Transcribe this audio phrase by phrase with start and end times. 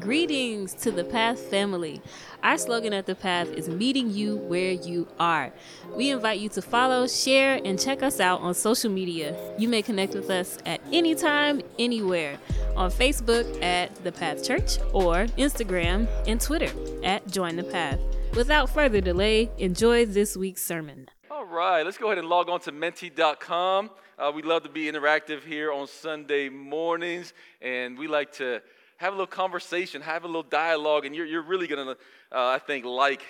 [0.00, 2.02] Greetings to the Path family.
[2.42, 5.52] Our slogan at the Path is meeting you where you are.
[5.94, 9.36] We invite you to follow, share, and check us out on social media.
[9.56, 12.38] You may connect with us at any time, anywhere
[12.74, 16.72] on Facebook at The Path Church or Instagram and Twitter
[17.04, 18.00] at Join the Path.
[18.34, 21.08] Without further delay, enjoy this week's sermon.
[21.30, 23.90] All right, let's go ahead and log on to menti.com.
[24.18, 27.32] Uh, we love to be interactive here on Sunday mornings,
[27.62, 28.60] and we like to
[29.04, 31.92] have a little conversation, have a little dialogue, and you're, you're really going to,
[32.32, 33.22] uh, I think, like,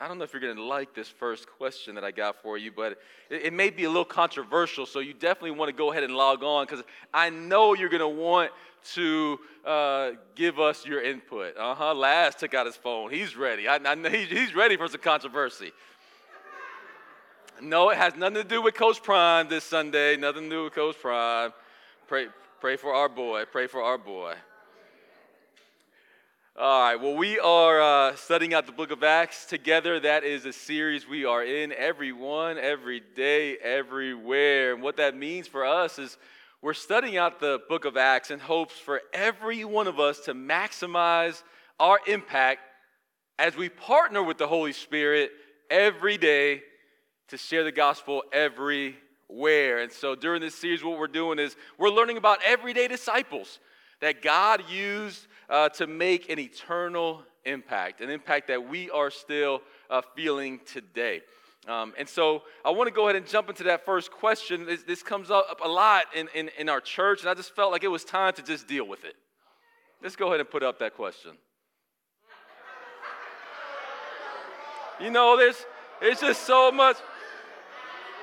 [0.00, 2.58] I don't know if you're going to like this first question that I got for
[2.58, 2.98] you, but
[3.30, 6.16] it, it may be a little controversial, so you definitely want to go ahead and
[6.16, 6.82] log on because
[7.14, 8.50] I know you're going to want
[8.94, 11.56] to uh, give us your input.
[11.56, 11.94] Uh huh.
[11.94, 13.12] Laz took out his phone.
[13.12, 13.68] He's ready.
[13.68, 15.70] I, I know he's ready for some controversy.
[17.62, 20.16] No, it has nothing to do with Coach Prime this Sunday.
[20.16, 21.52] Nothing to do with Coach Prime.
[22.08, 22.26] Pray,
[22.60, 23.44] pray for our boy.
[23.52, 24.34] Pray for our boy.
[26.62, 29.98] All right, well, we are uh, studying out the book of Acts together.
[29.98, 34.74] That is a series we are in everyone, every day, everywhere.
[34.74, 36.18] And what that means for us is
[36.60, 40.34] we're studying out the book of Acts in hopes for every one of us to
[40.34, 41.42] maximize
[41.78, 42.60] our impact
[43.38, 45.30] as we partner with the Holy Spirit
[45.70, 46.60] every day
[47.28, 49.78] to share the gospel everywhere.
[49.78, 53.60] And so during this series, what we're doing is we're learning about everyday disciples
[54.00, 59.62] that God used uh, to make an eternal impact, an impact that we are still
[59.88, 61.22] uh, feeling today.
[61.68, 64.64] Um, and so I want to go ahead and jump into that first question.
[64.64, 67.70] This, this comes up a lot in, in, in our church, and I just felt
[67.70, 69.14] like it was time to just deal with it.
[70.02, 71.32] Let's go ahead and put up that question.
[74.98, 75.66] You know, there's,
[76.00, 76.96] there's just so much.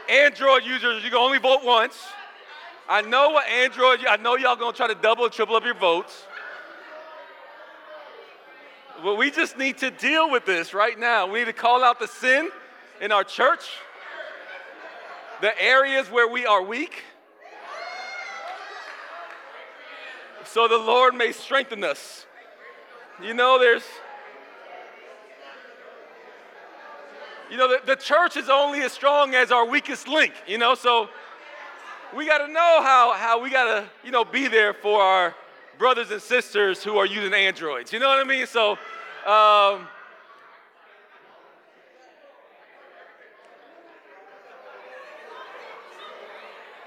[0.09, 1.97] Android users, you can only vote once.
[2.89, 6.25] I know what Android, I know y'all gonna try to double triple up your votes.
[9.03, 11.27] But we just need to deal with this right now.
[11.27, 12.49] We need to call out the sin
[13.01, 13.69] in our church,
[15.41, 17.03] the areas where we are weak,
[20.45, 22.25] so the Lord may strengthen us.
[23.21, 23.83] You know, there's,
[27.51, 30.73] you know, the, the church is only as strong as our weakest link, you know,
[30.73, 31.09] so
[32.15, 35.35] we got to know how, how we got to, you know, be there for our
[35.77, 37.91] brothers and sisters who are using Androids.
[37.91, 38.47] You know what I mean?
[38.47, 38.71] So,
[39.25, 39.87] um,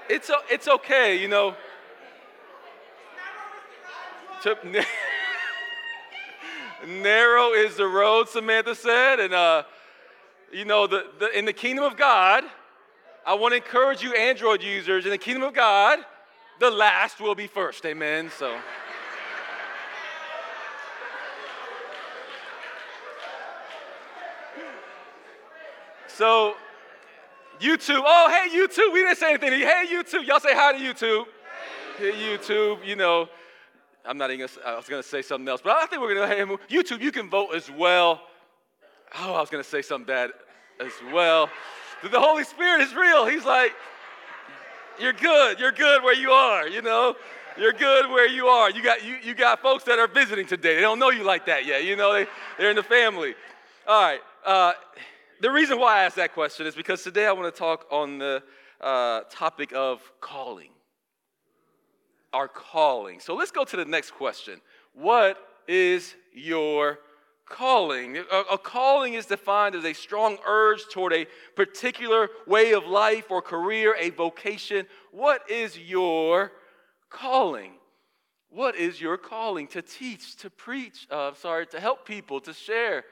[0.09, 1.55] it's, it's okay, you know.
[4.43, 4.57] To,
[6.87, 9.19] narrow is the road, Samantha said.
[9.19, 9.63] And, uh,
[10.51, 12.43] you know, the, the, in the kingdom of God,
[13.25, 15.99] I want to encourage you, Android users, in the kingdom of God,
[16.59, 17.85] the last will be first.
[17.85, 18.31] Amen.
[18.37, 18.57] So.
[26.07, 26.55] So,
[27.59, 28.03] YouTube.
[28.05, 28.93] Oh, hey, YouTube.
[28.93, 29.53] We didn't say anything.
[29.53, 30.25] Hey, YouTube.
[30.27, 31.25] Y'all say hi to YouTube.
[31.97, 32.85] Hey, YouTube.
[32.85, 33.29] You know,
[34.05, 36.13] I'm not even gonna, I was going to say something else, but I think we're
[36.13, 38.21] going to, hey, YouTube, you can vote as well.
[39.19, 40.31] Oh, I was going to say something bad
[40.79, 41.49] as well.
[42.03, 43.27] The Holy Spirit is real.
[43.27, 43.73] He's like,
[44.99, 45.59] you're good.
[45.59, 47.15] You're good where you are, you know?
[47.57, 48.71] You're good where you are.
[48.71, 50.75] You got, you, you got folks that are visiting today.
[50.75, 51.83] They don't know you like that yet.
[51.83, 52.25] You know, they,
[52.57, 53.35] they're in the family.
[53.87, 54.19] All right.
[54.45, 54.73] Uh,
[55.41, 58.19] the reason why I asked that question is because today I want to talk on
[58.19, 58.41] the
[58.79, 60.69] uh, topic of calling.
[62.33, 63.19] Our calling.
[63.19, 64.61] So let's go to the next question.
[64.93, 65.37] What
[65.67, 66.99] is your
[67.51, 68.17] calling.
[68.17, 73.41] A, calling is defined as a strong urge toward a particular way of life or
[73.41, 74.87] career, a vocation.
[75.11, 76.51] What is your
[77.09, 77.73] calling?
[78.49, 79.67] What is your calling?
[79.67, 83.03] To teach, to preach, uh, sorry, to help people, to share.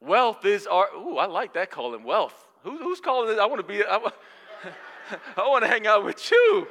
[0.00, 2.46] Wealth is our, ooh, I like that calling, wealth.
[2.62, 3.38] Who, who's calling it?
[3.38, 3.96] I want to be, I,
[5.36, 6.68] I want to hang out with you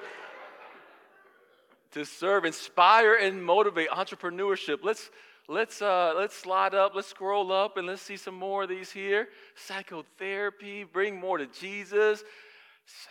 [1.95, 4.79] to serve, inspire, and motivate entrepreneurship.
[4.83, 5.09] Let's
[5.47, 8.91] let's uh, let's slide up, let's scroll up, and let's see some more of these
[8.91, 9.29] here.
[9.55, 12.21] Psychotherapy, bring more to Jesus.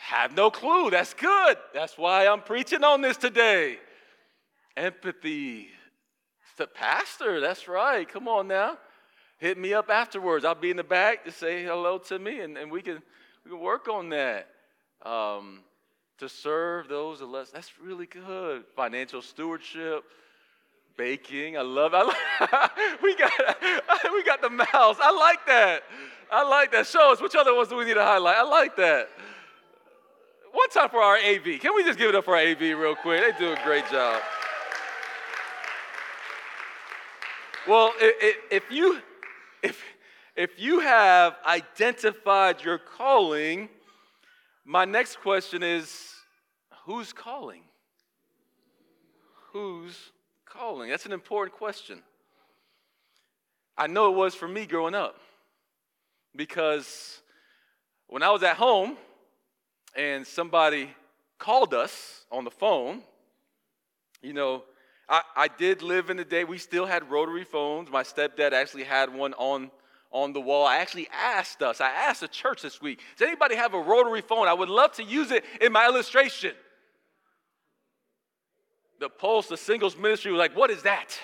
[0.00, 0.90] Have no clue.
[0.90, 1.56] That's good.
[1.72, 3.78] That's why I'm preaching on this today.
[4.76, 5.68] Empathy.
[6.58, 7.40] The pastor.
[7.40, 8.06] That's right.
[8.06, 8.76] Come on now.
[9.38, 10.44] Hit me up afterwards.
[10.44, 13.02] I'll be in the back to say hello to me, and, and we can
[13.46, 14.48] we can work on that.
[15.06, 15.60] Um,
[16.18, 17.50] to serve those that less.
[17.50, 18.64] That's really good.
[18.76, 20.04] Financial stewardship,
[20.96, 21.56] baking.
[21.56, 21.92] I love.
[21.94, 23.32] I we got
[24.12, 24.96] we got the mouse.
[25.00, 25.82] I like that.
[26.30, 26.86] I like that.
[26.86, 28.36] Show us which other ones do we need to highlight.
[28.36, 29.08] I like that.
[30.52, 31.60] One time for our AV.
[31.60, 33.22] Can we just give it up for our AV real quick?
[33.22, 34.22] They do a great job.
[37.66, 39.00] well, if, if you
[39.62, 39.82] if
[40.36, 43.68] if you have identified your calling,
[44.64, 46.14] my next question is
[46.84, 47.62] who's calling?
[49.52, 49.96] Who's
[50.44, 50.90] calling?
[50.90, 52.02] That's an important question.
[53.76, 55.16] I know it was for me growing up
[56.36, 57.20] because
[58.06, 58.96] when I was at home
[59.96, 60.90] and somebody
[61.38, 63.02] called us on the phone,
[64.22, 64.64] you know,
[65.08, 67.90] I, I did live in the day, we still had rotary phones.
[67.90, 69.70] My stepdad actually had one on,
[70.14, 70.64] on the wall.
[70.64, 74.22] I actually asked us, I asked the church this week, does anybody have a rotary
[74.22, 74.46] phone?
[74.46, 76.52] I would love to use it in my illustration.
[79.00, 81.18] The Pulse, the singles ministry was like, what is that?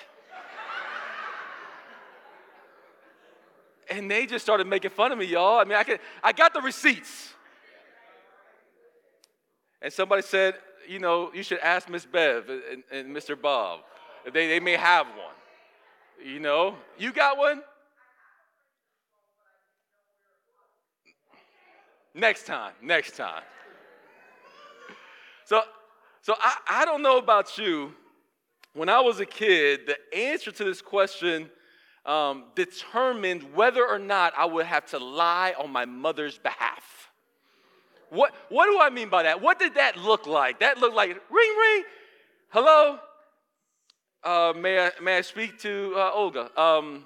[3.89, 5.59] and they just started making fun of me, y'all.
[5.59, 7.33] I mean, I, could, I got the receipts.
[9.81, 10.55] And somebody said,
[10.87, 13.39] you know, you should ask Miss Bev and, and Mr.
[13.39, 13.79] Bob.
[14.25, 16.25] They, they may have one.
[16.25, 17.63] You know, you got one?
[22.13, 23.43] Next time, next time.
[25.45, 25.61] So,
[26.21, 27.93] so I, I don't know about you.
[28.73, 31.49] When I was a kid, the answer to this question
[32.05, 37.09] um, determined whether or not I would have to lie on my mother's behalf.
[38.09, 39.41] What, what do I mean by that?
[39.41, 40.59] What did that look like?
[40.59, 41.83] That looked like ring, ring.
[42.49, 42.99] Hello?
[44.23, 46.59] Uh, may, I, may I speak to uh, Olga?
[46.59, 47.05] Um,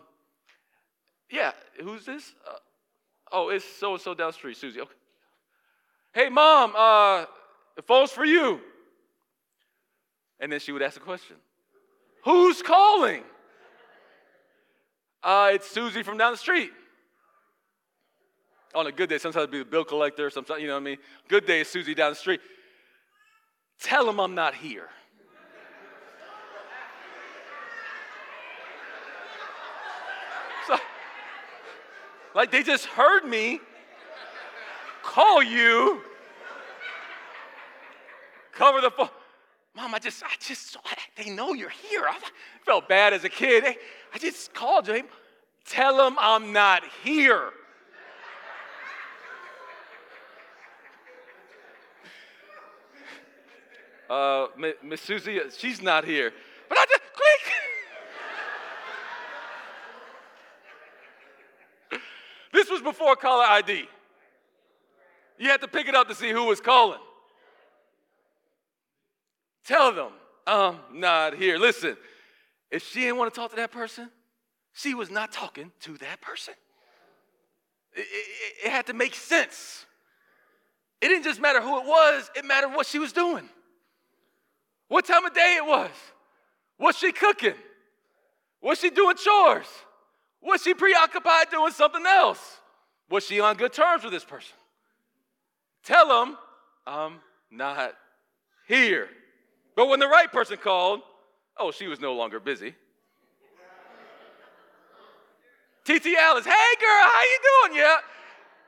[1.29, 2.33] yeah, who's this?
[2.47, 2.55] Uh,
[3.35, 4.81] oh, it's so and so down the street, Susie.
[4.81, 4.91] Okay.
[6.13, 7.25] Hey, mom, uh,
[7.75, 8.61] the phone's for you.
[10.39, 11.35] And then she would ask a question
[12.23, 13.23] Who's calling?
[15.21, 16.71] Uh, it's Susie from down the street.
[18.73, 20.83] On a good day, sometimes it'd be the bill collector, sometimes, you know what I
[20.83, 20.97] mean?
[21.27, 22.41] Good day Susie down the street.
[23.81, 24.89] Tell him I'm not here.
[30.67, 30.77] So,
[32.35, 33.59] like they just heard me
[35.01, 36.01] call you,
[38.51, 39.09] cover the phone.
[39.75, 40.77] Mom, I just, I just,
[41.17, 42.05] they know you're here.
[42.07, 42.17] I
[42.65, 43.63] felt bad as a kid.
[44.13, 45.03] I just called you.
[45.65, 47.49] Tell them I'm not here.
[54.09, 54.47] Uh,
[54.83, 56.31] Miss Susie, she's not here.
[56.69, 57.53] But I just click.
[62.53, 63.87] this was before caller ID.
[65.37, 66.99] You had to pick it up to see who was calling.
[69.65, 70.11] Tell them,
[70.47, 71.57] I'm not here.
[71.57, 71.97] Listen,
[72.71, 74.09] if she didn't want to talk to that person,
[74.73, 76.53] she was not talking to that person.
[77.93, 79.85] It, it, it, had to make sense.
[81.01, 83.49] It didn't just matter who it was, it mattered what she was doing.
[84.87, 85.91] What time of day it was.
[86.77, 87.55] Was she cooking?
[88.61, 89.67] Was she doing chores?
[90.41, 92.54] Was she preoccupied doing something else?
[93.09, 94.55] Was she on good terms with this person?
[95.83, 96.37] Tell them
[96.85, 97.19] I'm
[97.51, 97.93] not
[98.67, 99.07] here.
[99.75, 101.01] But when the right person called,
[101.57, 102.75] oh, she was no longer busy.
[105.83, 107.79] TT Alice, hey girl, how you doing?
[107.79, 107.97] Yeah.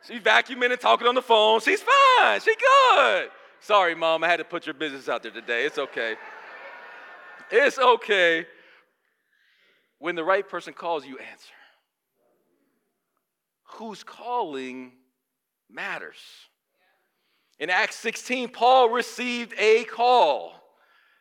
[0.07, 1.59] She's vacuuming and talking on the phone.
[1.61, 2.39] She's fine.
[2.41, 3.29] She good.
[3.59, 5.65] Sorry, mom, I had to put your business out there today.
[5.65, 6.15] It's okay.
[7.51, 8.45] It's okay.
[9.99, 11.53] When the right person calls, you answer.
[13.71, 14.93] Who's calling
[15.69, 16.17] matters.
[17.59, 20.53] In Acts 16, Paul received a call.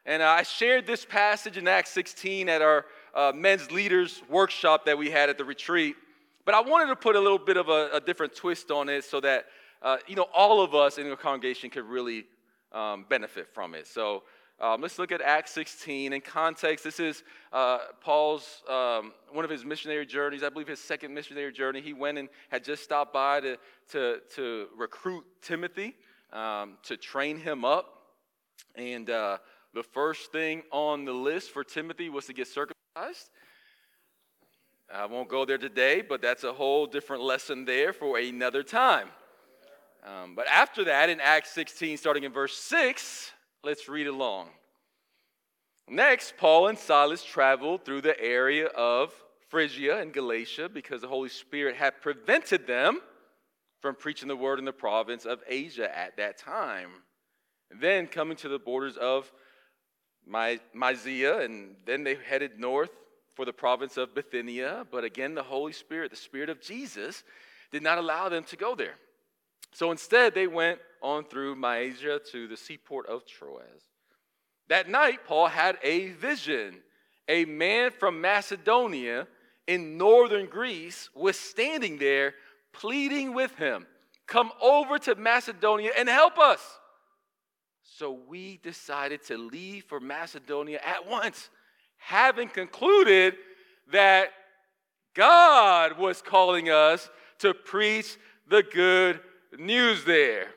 [0.04, 4.96] And I shared this passage in Acts 16 at our uh, men's leaders workshop that
[4.96, 5.96] we had at the retreat.
[6.44, 9.04] But I wanted to put a little bit of a, a different twist on it
[9.04, 9.46] so that,
[9.82, 12.26] uh, you know, all of us in the congregation could really
[12.70, 13.86] um, benefit from it.
[13.86, 14.22] So
[14.58, 16.14] um, let's look at Acts 16.
[16.14, 17.22] In context, this is
[17.52, 21.82] uh, Paul's, um, one of his missionary journeys, I believe his second missionary journey.
[21.82, 23.58] He went and had just stopped by to,
[23.92, 25.94] to, to recruit Timothy,
[26.32, 27.86] um, to train him up.
[28.74, 29.38] And uh,
[29.74, 33.28] the first thing on the list for Timothy was to get circumcised.
[34.92, 39.08] I won't go there today, but that's a whole different lesson there for another time.
[40.06, 43.32] Um, but after that, in Acts 16, starting in verse 6,
[43.66, 44.48] let's read along.
[45.88, 49.12] Next, Paul and Silas traveled through the area of
[49.48, 53.00] Phrygia and Galatia because the Holy Spirit had prevented them
[53.82, 56.90] from preaching the word in the province of Asia at that time.
[57.72, 59.32] And then coming to the borders of
[60.24, 62.90] my, Mysia, and then they headed north
[63.34, 64.86] for the province of Bithynia.
[64.92, 67.24] But again, the Holy Spirit, the Spirit of Jesus,
[67.72, 68.94] did not allow them to go there.
[69.72, 73.90] So instead, they went on through Mysia to the seaport of Troas.
[74.68, 76.82] That night, Paul had a vision.
[77.28, 79.26] A man from Macedonia
[79.66, 82.34] in northern Greece was standing there
[82.72, 83.86] pleading with him,
[84.26, 86.60] Come over to Macedonia and help us.
[87.82, 91.48] So we decided to leave for Macedonia at once,
[91.96, 93.36] having concluded
[93.92, 94.30] that
[95.14, 97.08] God was calling us
[97.38, 98.18] to preach
[98.48, 99.20] the good
[99.58, 100.48] news there.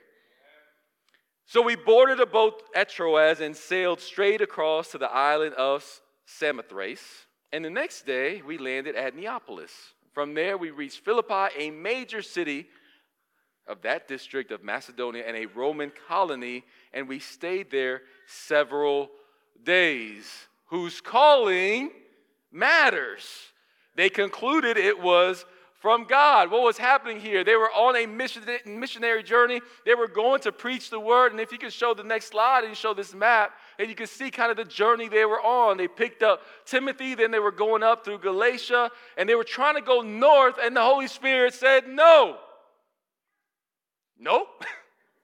[1.45, 5.83] So we boarded a boat at Troas and sailed straight across to the island of
[6.25, 7.25] Samothrace.
[7.51, 9.71] And the next day, we landed at Neapolis.
[10.13, 12.67] From there, we reached Philippi, a major city
[13.67, 16.63] of that district of Macedonia and a Roman colony,
[16.93, 19.09] and we stayed there several
[19.63, 20.47] days.
[20.67, 21.91] Whose calling
[22.51, 23.23] matters.
[23.95, 25.45] They concluded it was
[25.79, 26.51] from God.
[26.51, 27.43] What was happening here?
[27.43, 29.61] They were on a missionary journey.
[29.85, 31.31] They were going to preach the word.
[31.31, 34.09] And if you could show the next slide and show this map, and you could
[34.09, 35.77] see kind of the journey they were on.
[35.77, 39.75] They picked up Timothy, then they were going up through Galatia, and they were trying
[39.75, 42.37] to go north, and the Holy Spirit said, No.
[44.19, 44.65] Nope.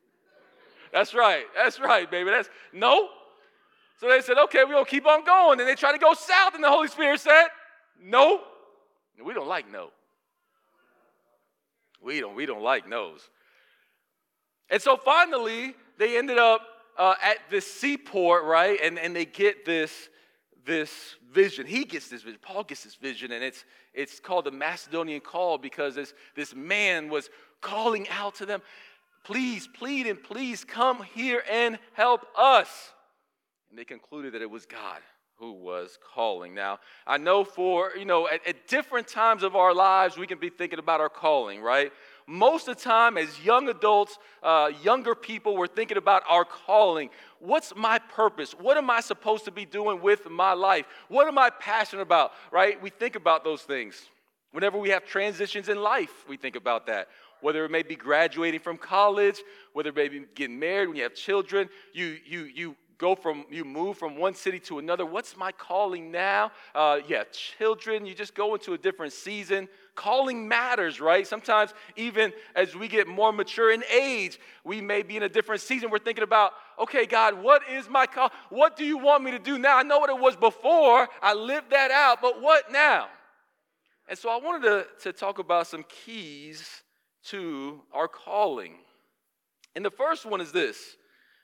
[0.94, 1.44] That's right.
[1.54, 2.30] That's right, baby.
[2.30, 3.10] That's no.
[4.00, 5.60] So they said, okay, we're going to keep on going.
[5.60, 7.48] And they tried to go south, and the Holy Spirit said,
[8.02, 8.42] no.
[9.24, 9.90] We don't like no.
[12.06, 13.30] We don't, we don't like no's.
[14.70, 16.62] And so finally, they ended up
[16.98, 18.80] uh, at this seaport, right?
[18.82, 20.10] And, and they get this,
[20.66, 21.66] this vision.
[21.66, 22.40] He gets this vision.
[22.42, 27.10] Paul gets this vision, and it's, it's called the Macedonian call because this, this man
[27.10, 28.62] was calling out to them,
[29.24, 32.70] please, plead, and please come here and help us.
[33.72, 35.02] And they concluded that it was God
[35.38, 36.56] who was calling.
[36.56, 40.40] Now, I know for, you know, at, at, different times of our lives, we can
[40.40, 41.92] be thinking about our calling, right?
[42.26, 47.10] Most of the time, as young adults, uh, younger people, we're thinking about our calling.
[47.40, 48.54] What's my purpose?
[48.54, 50.86] What am I supposed to be doing with my life?
[51.10, 52.82] What am I passionate about, right?
[52.82, 54.10] We think about those things.
[54.54, 57.10] Whenever we have transitions in life, we think about that.
[57.42, 61.04] Whether it may be graduating from college, whether it may be getting married, when you
[61.04, 65.06] have children, you, you, you go from, you move from one city to another.
[65.06, 66.52] What's my calling now?
[66.74, 69.68] Uh, yeah, children, you just go into a different season.
[69.96, 71.26] Calling matters, right?
[71.26, 75.62] Sometimes, even as we get more mature in age, we may be in a different
[75.62, 75.90] season.
[75.90, 78.32] We're thinking about, okay, God, what is my call?
[78.50, 79.78] What do you want me to do now?
[79.78, 83.08] I know what it was before, I lived that out, but what now?
[84.08, 86.84] And so I wanted to, to talk about some keys
[87.26, 88.76] to our calling.
[89.76, 90.96] And the first one is this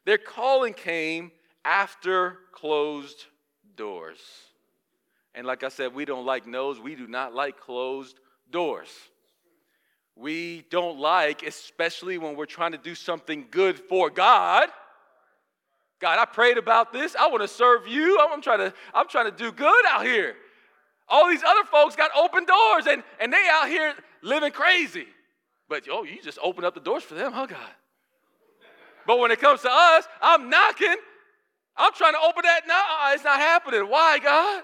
[0.05, 1.31] their calling came
[1.65, 3.25] after closed
[3.75, 4.19] doors.
[5.33, 8.19] And like I said, we don't like no's, we do not like closed
[8.51, 8.89] doors.
[10.15, 14.69] We don't like, especially when we're trying to do something good for God.
[15.99, 17.15] God, I prayed about this.
[17.15, 18.19] I want to serve you.
[18.19, 20.35] I'm trying to, I'm trying to do good out here.
[21.07, 25.05] All these other folks got open doors and, and they out here living crazy.
[25.69, 27.59] But oh, you just open up the doors for them, huh, God?
[29.07, 30.95] But when it comes to us, I'm knocking
[31.75, 32.81] I'm trying to open that now.
[33.01, 33.81] Uh, it's not happening.
[33.81, 34.63] Why, God?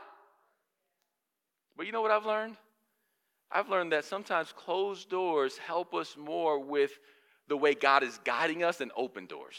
[1.76, 2.58] But you know what I've learned?
[3.52, 6.92] I've learned that sometimes closed doors help us more with
[7.48, 9.58] the way God is guiding us than open doors.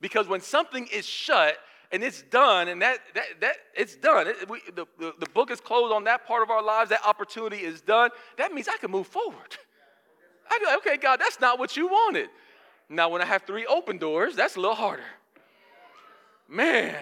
[0.00, 1.58] Because when something is shut
[1.92, 5.50] and it's done, and that, that, that it's done, it, we, the, the, the book
[5.50, 8.78] is closed on that part of our lives, that opportunity is done, that means I
[8.78, 9.56] can move forward.
[10.50, 12.30] I go, okay, God, that's not what you wanted.
[12.88, 15.04] Now, when I have three open doors, that's a little harder
[16.50, 16.96] man,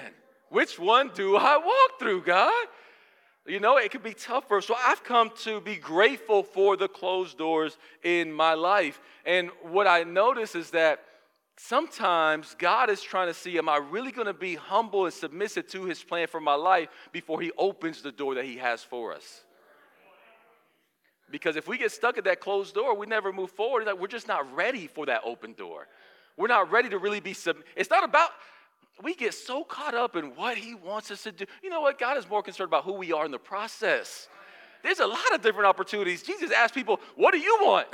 [0.51, 2.67] which one do I walk through, God?
[3.47, 4.61] You know, it can be tougher.
[4.61, 9.01] So I've come to be grateful for the closed doors in my life.
[9.25, 11.01] And what I notice is that
[11.57, 15.67] sometimes God is trying to see, am I really going to be humble and submissive
[15.69, 19.15] to his plan for my life before he opens the door that he has for
[19.15, 19.43] us?
[21.31, 23.87] Because if we get stuck at that closed door, we never move forward.
[23.87, 25.87] Like we're just not ready for that open door.
[26.37, 27.57] We're not ready to really be sub.
[27.77, 28.31] It's not about
[29.03, 31.45] we get so caught up in what he wants us to do.
[31.63, 31.99] You know what?
[31.99, 34.29] God is more concerned about who we are in the process.
[34.83, 36.23] There's a lot of different opportunities.
[36.23, 37.89] Jesus asked people, What do you want?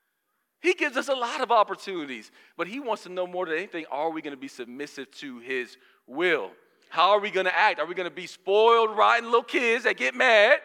[0.60, 3.84] he gives us a lot of opportunities, but he wants to know more than anything
[3.90, 5.76] are we going to be submissive to his
[6.06, 6.50] will?
[6.88, 7.80] How are we going to act?
[7.80, 10.60] Are we going to be spoiled, rotten little kids that get mad,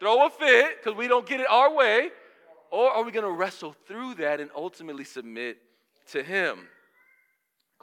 [0.00, 2.10] throw a fit because we don't get it our way?
[2.70, 5.58] Or are we going to wrestle through that and ultimately submit
[6.10, 6.66] to him?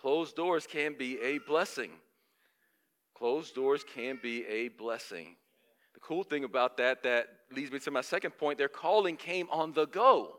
[0.01, 1.91] Closed doors can be a blessing.
[3.13, 5.35] Closed doors can be a blessing.
[5.93, 9.47] The cool thing about that, that leads me to my second point, their calling came
[9.51, 10.37] on the go.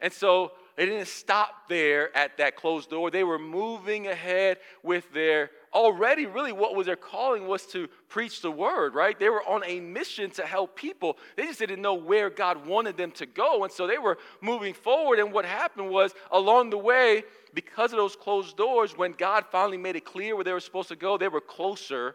[0.00, 3.12] And so they didn't stop there at that closed door.
[3.12, 8.40] They were moving ahead with their already really what was their calling was to preach
[8.40, 9.18] the word, right?
[9.18, 11.18] They were on a mission to help people.
[11.36, 13.64] They just didn't know where God wanted them to go.
[13.64, 15.18] And so they were moving forward.
[15.18, 19.76] And what happened was along the way, because of those closed doors, when God finally
[19.76, 22.14] made it clear where they were supposed to go, they were closer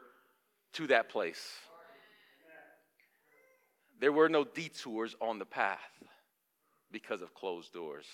[0.73, 1.55] to that place.
[3.99, 5.79] There were no detours on the path
[6.91, 8.05] because of closed doors,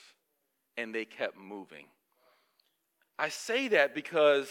[0.77, 1.85] and they kept moving.
[3.17, 4.49] I say that because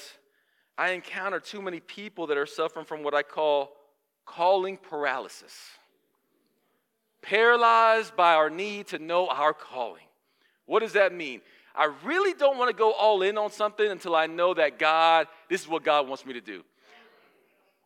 [0.76, 3.72] I encounter too many people that are suffering from what I call
[4.26, 5.54] calling paralysis.
[7.22, 10.02] Paralyzed by our need to know our calling.
[10.66, 11.40] What does that mean?
[11.74, 15.26] I really don't want to go all in on something until I know that God,
[15.48, 16.62] this is what God wants me to do.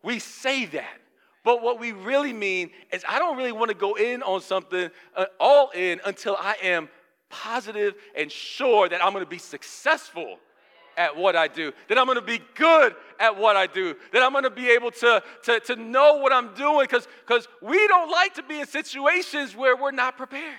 [0.03, 1.01] We say that.
[1.45, 4.91] But what we really mean is, I don't really want to go in on something
[5.17, 6.89] uh, all in until I am
[7.31, 10.39] positive and sure that I'm going to be successful
[10.99, 14.43] at what I do, that I'm to be good at what I do, that I'm
[14.43, 18.43] to be able to, to, to know what I'm doing because we don't like to
[18.43, 20.59] be in situations where we're not prepared.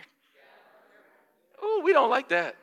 [1.61, 2.55] Oh, we don't like that.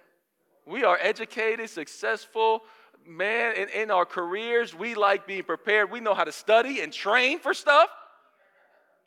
[0.66, 2.62] We are educated, successful,
[3.06, 5.90] man, in, in our careers, we like being prepared.
[5.90, 7.88] We know how to study and train for stuff.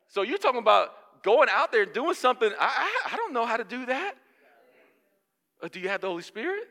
[0.08, 2.50] So you're talking about going out there and doing something.
[2.60, 4.14] I, I, I don't know how to do that.
[5.62, 6.64] Uh, do you have the Holy Spirit?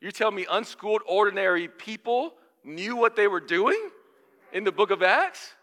[0.00, 2.34] You tell me unschooled, ordinary people
[2.64, 3.90] knew what they were doing
[4.52, 5.54] in the book of Acts?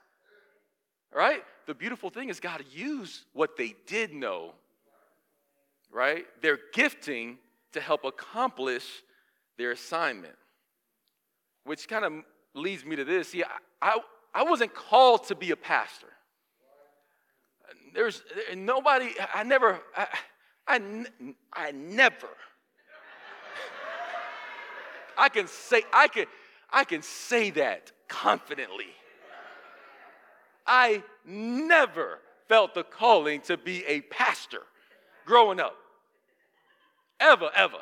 [1.14, 1.44] Right?
[1.68, 4.54] The beautiful thing is God used what they did know,
[5.92, 6.26] right?
[6.42, 7.38] Their gifting
[7.74, 8.86] to help accomplish
[9.58, 10.36] their assignment.
[11.66, 12.14] Which kind of
[12.54, 13.30] leads me to this.
[13.30, 13.48] See, I,
[13.82, 14.00] I,
[14.34, 16.08] I wasn't called to be a pastor.
[17.94, 18.24] There's
[18.56, 20.08] nobody, I never, I,
[20.68, 21.06] I,
[21.54, 22.28] I never
[25.18, 26.26] I can say, I can,
[26.72, 28.88] I can say that confidently.
[30.66, 34.62] I never felt the calling to be a pastor
[35.26, 35.76] growing up.
[37.20, 37.78] Ever, ever.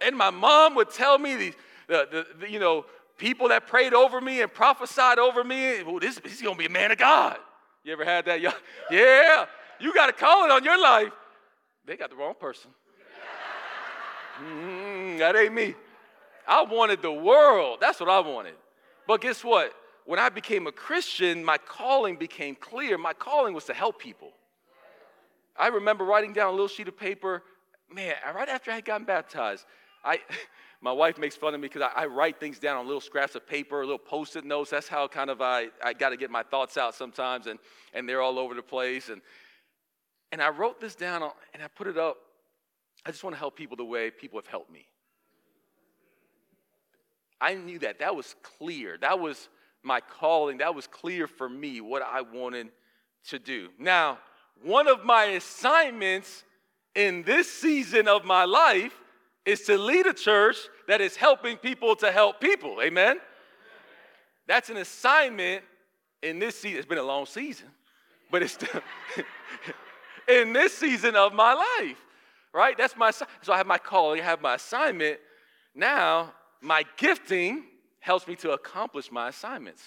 [0.00, 1.54] And my mom would tell me these,
[1.86, 5.98] the, the, the you know, people that prayed over me and prophesied over me, well,
[5.98, 7.38] this, this is gonna be a man of God.
[7.84, 8.40] You ever had that?
[8.90, 9.46] Yeah,
[9.80, 11.12] you got a calling on your life.
[11.84, 12.70] They got the wrong person.
[15.18, 15.74] That ain't me.
[16.46, 17.78] I wanted the world.
[17.80, 18.54] That's what I wanted.
[19.06, 19.72] But guess what?
[20.06, 22.96] When I became a Christian, my calling became clear.
[22.96, 24.30] My calling was to help people.
[25.56, 27.42] I remember writing down a little sheet of paper.
[27.92, 29.66] Man, right after I had gotten baptized,
[30.04, 30.20] I,
[30.80, 33.34] my wife makes fun of me because I, I, write things down on little scraps
[33.34, 34.70] of paper, little post-it notes.
[34.70, 37.58] That's how kind of I, I got to get my thoughts out sometimes, and,
[37.92, 39.08] and they're all over the place.
[39.08, 39.20] And,
[40.32, 42.18] and I wrote this down and I put it up
[43.04, 44.86] I just want to help people the way people have helped me.
[47.40, 48.00] I knew that.
[48.00, 48.98] That was clear.
[49.00, 49.48] That was
[49.82, 50.58] my calling.
[50.58, 52.68] That was clear for me what I wanted
[53.28, 53.68] to do.
[53.78, 54.18] Now,
[54.62, 56.44] one of my assignments
[56.94, 58.94] in this season of my life
[59.46, 60.56] is to lead a church
[60.88, 62.82] that is helping people to help people.
[62.82, 63.18] Amen?
[64.46, 65.62] That's an assignment
[66.22, 66.78] in this season.
[66.78, 67.68] It's been a long season,
[68.30, 68.82] but it's still
[70.28, 71.98] in this season of my life
[72.52, 72.76] right?
[72.76, 75.18] That's my so I have my calling, I have my assignment.
[75.74, 77.64] Now, my gifting
[78.00, 79.82] helps me to accomplish my assignments.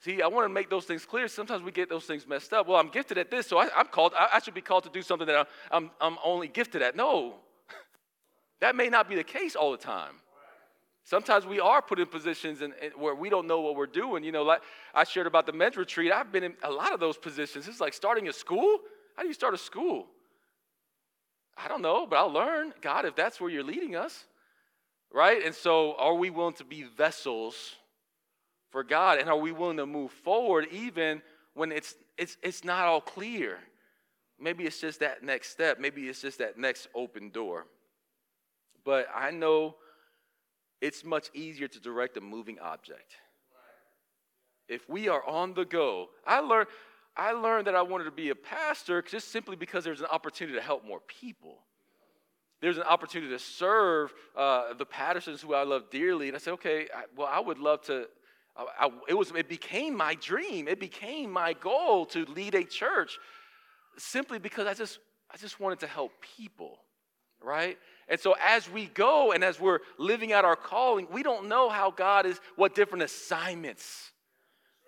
[0.00, 1.28] See, I want to make those things clear.
[1.28, 2.66] Sometimes we get those things messed up.
[2.66, 4.14] Well, I'm gifted at this, so I, am called.
[4.18, 6.96] I, I, should be called to do something that I'm, I'm, only gifted at.
[6.96, 7.34] No,
[8.60, 10.14] that may not be the case all the time.
[11.04, 14.24] Sometimes we are put in positions in, where we don't know what we're doing.
[14.24, 14.62] You know, like
[14.94, 16.12] I shared about the men's retreat.
[16.12, 17.68] I've been in a lot of those positions.
[17.68, 18.78] It's like starting a school.
[19.16, 20.06] How do you start a school?
[21.62, 22.72] I don't know, but I'll learn.
[22.80, 24.24] God, if that's where you're leading us,
[25.12, 25.44] right?
[25.44, 27.74] And so, are we willing to be vessels
[28.70, 29.18] for God?
[29.18, 31.22] And are we willing to move forward even
[31.54, 33.58] when it's, it's, it's not all clear?
[34.38, 35.78] Maybe it's just that next step.
[35.78, 37.66] Maybe it's just that next open door.
[38.84, 39.76] But I know
[40.80, 43.12] it's much easier to direct a moving object.
[44.68, 46.68] If we are on the go, I learned
[47.16, 50.56] I learned that I wanted to be a pastor just simply because there's an opportunity
[50.56, 51.58] to help more people.
[52.60, 56.28] There's an opportunity to serve uh, the Pattersons, who I love dearly.
[56.28, 58.06] And I said, okay, I, well, I would love to.
[58.56, 60.68] I, it, was, it became my dream.
[60.68, 63.18] It became my goal to lead a church
[63.96, 64.98] simply because I just,
[65.32, 66.78] I just wanted to help people,
[67.42, 67.78] right?
[68.08, 71.70] And so as we go and as we're living out our calling, we don't know
[71.70, 74.10] how God is, what different assignments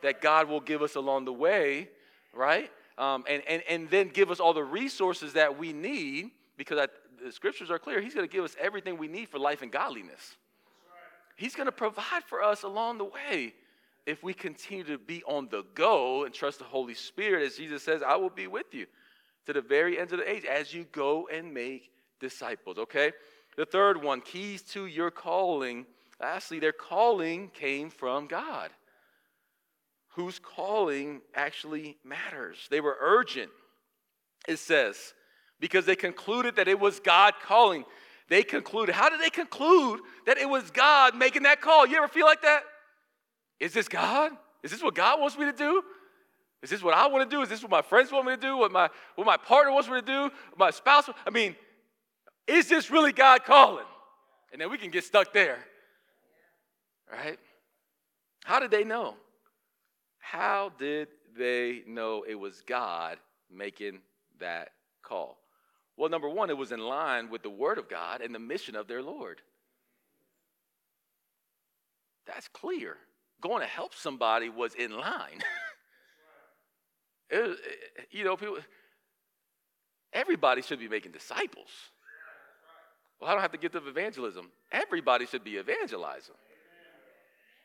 [0.03, 1.89] that God will give us along the way
[2.33, 2.71] right?
[2.99, 6.31] Um, and, and, and then give us all the resources that we need
[6.65, 8.01] because I, the scriptures are clear.
[8.01, 10.37] He's going to give us everything we need for life and godliness.
[11.37, 13.55] He's going to provide for us along the way
[14.07, 17.45] if we continue to be on the go and trust the Holy Spirit.
[17.47, 18.87] As Jesus says, I will be with you
[19.47, 23.13] to the very end of the age as you go and make disciples, okay?
[23.57, 25.87] The third one, keys to your calling.
[26.21, 28.71] Lastly, their calling came from God.
[30.11, 32.69] Whose calling actually matters.
[32.71, 33.51] They were urgent,
[34.47, 35.15] it says,
[35.63, 37.85] because they concluded that it was God calling.
[38.29, 38.97] They concluded.
[38.97, 41.87] How did they conclude that it was God making that call?
[41.87, 42.65] You ever feel like that?
[43.61, 44.33] Is this God?
[44.65, 45.85] Is this what God wants me to do?
[46.65, 47.43] Is this what I want to do?
[47.43, 48.57] Is this what my friends want me to do?
[48.57, 50.31] What my, what my partner wants me to do?
[50.59, 51.09] My spouse?
[51.25, 51.55] I mean,
[52.49, 53.85] is this really God calling?
[54.51, 55.59] And then we can get stuck there.
[57.11, 57.39] Right?
[58.45, 59.15] How did they know?
[60.19, 61.07] How did
[61.39, 64.01] they know it was God making
[64.41, 64.71] that
[65.03, 65.42] call?
[66.03, 68.75] Well, number one, it was in line with the Word of God and the mission
[68.75, 69.41] of their Lord.
[72.27, 72.97] That's clear.
[73.41, 75.45] Going to help somebody was in line.
[77.31, 78.57] it, eh, you know, people,
[80.13, 81.71] everybody should be making disciples.
[83.21, 84.51] Well, I don't have to get to evangelism.
[84.73, 86.35] Everybody should be evangelizing.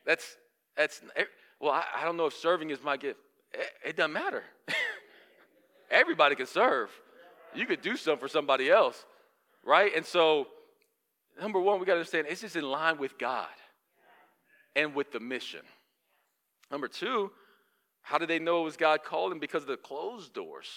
[0.06, 0.36] That's
[0.76, 1.24] that's eh,
[1.58, 3.18] well, I, I don't know if serving is my gift.
[3.52, 4.44] It, it doesn't matter.
[5.90, 6.90] Everybody can serve.
[7.54, 9.04] You could do something for somebody else,
[9.64, 9.92] right?
[9.94, 10.48] And so,
[11.40, 13.48] number one, we got to understand it's just in line with God
[14.76, 15.60] and with the mission.
[16.70, 17.30] Number two,
[18.02, 19.38] how did they know it was God calling?
[19.38, 20.68] Because of the closed doors.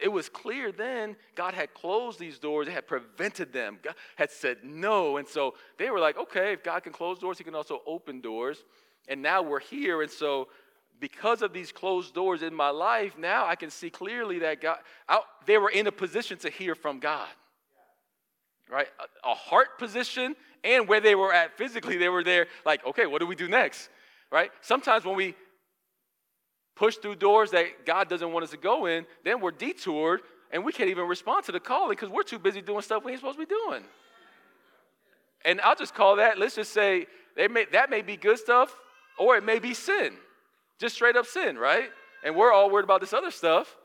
[0.00, 4.30] It was clear then God had closed these doors, it had prevented them, God had
[4.30, 5.18] said no.
[5.18, 8.20] And so they were like, okay, if God can close doors, He can also open
[8.20, 8.64] doors.
[9.08, 10.02] And now we're here.
[10.02, 10.48] And so,
[11.04, 14.78] because of these closed doors in my life, now I can see clearly that God,
[15.06, 17.28] I, they were in a position to hear from God.
[18.70, 18.86] Right?
[18.98, 23.04] A, a heart position and where they were at physically, they were there, like, okay,
[23.04, 23.90] what do we do next?
[24.32, 24.50] Right?
[24.62, 25.34] Sometimes when we
[26.74, 30.64] push through doors that God doesn't want us to go in, then we're detoured and
[30.64, 33.20] we can't even respond to the calling because we're too busy doing stuff we ain't
[33.20, 33.84] supposed to be doing.
[35.44, 38.74] And I'll just call that, let's just say, may, that may be good stuff
[39.18, 40.14] or it may be sin.
[40.78, 41.90] Just straight up sin, right?
[42.24, 43.76] And we're all worried about this other stuff.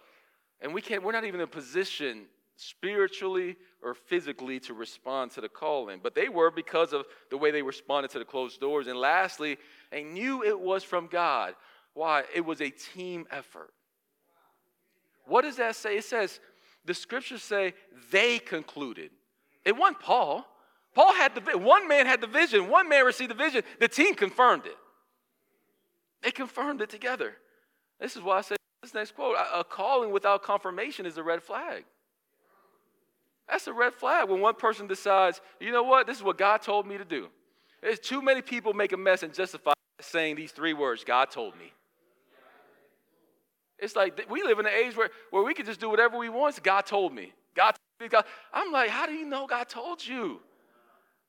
[0.61, 2.25] And we can't, we're not even in a position
[2.55, 5.99] spiritually or physically to respond to the calling.
[6.03, 8.87] But they were because of the way they responded to the closed doors.
[8.87, 9.57] And lastly,
[9.91, 11.55] they knew it was from God.
[11.93, 12.23] Why?
[12.35, 13.71] It was a team effort.
[15.25, 15.97] What does that say?
[15.97, 16.39] It says,
[16.85, 17.73] the scriptures say
[18.11, 19.11] they concluded.
[19.63, 20.45] It wasn't Paul.
[20.95, 24.15] Paul had the one man had the vision, one man received the vision, the team
[24.15, 24.75] confirmed it.
[26.23, 27.33] They confirmed it together.
[27.99, 31.43] This is why I say this next quote a calling without confirmation is a red
[31.43, 31.85] flag.
[33.49, 36.61] That's a red flag when one person decides, you know what, this is what God
[36.61, 37.29] told me to do.
[37.81, 41.57] There's too many people make a mess and justify saying these three words God told
[41.57, 41.73] me.
[43.79, 46.29] It's like we live in an age where, where we can just do whatever we
[46.29, 46.61] want.
[46.61, 47.33] God told me.
[47.55, 48.25] God, told God.
[48.53, 50.41] I'm like, how do you know God told you?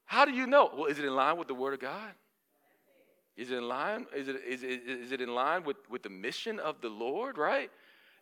[0.04, 0.70] How do you know?
[0.74, 2.12] Well, is it in line with the Word of God?
[3.36, 4.06] Is it in line?
[4.14, 7.38] Is it, is it, is it in line with, with the mission of the Lord,
[7.38, 7.70] right?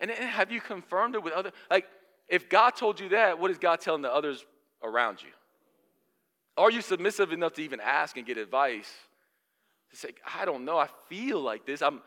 [0.01, 1.53] And, have you confirmed it with other?
[1.71, 1.87] Like,
[2.29, 4.45] if God told you that, what is God telling the others
[4.83, 5.31] around you?
[6.57, 8.91] Are you submissive enough to even ask and get advice?
[9.91, 11.83] To say, I don't know, I feel like this.
[11.83, 12.03] I'm,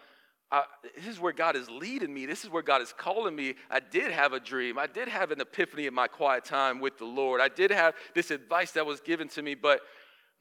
[0.52, 0.64] I,
[0.96, 2.26] this is where God is leading me.
[2.26, 3.56] This is where God is calling me.
[3.70, 4.78] I did have a dream.
[4.78, 7.40] I did have an epiphany in my quiet time with the Lord.
[7.40, 9.82] I did have this advice that was given to me, but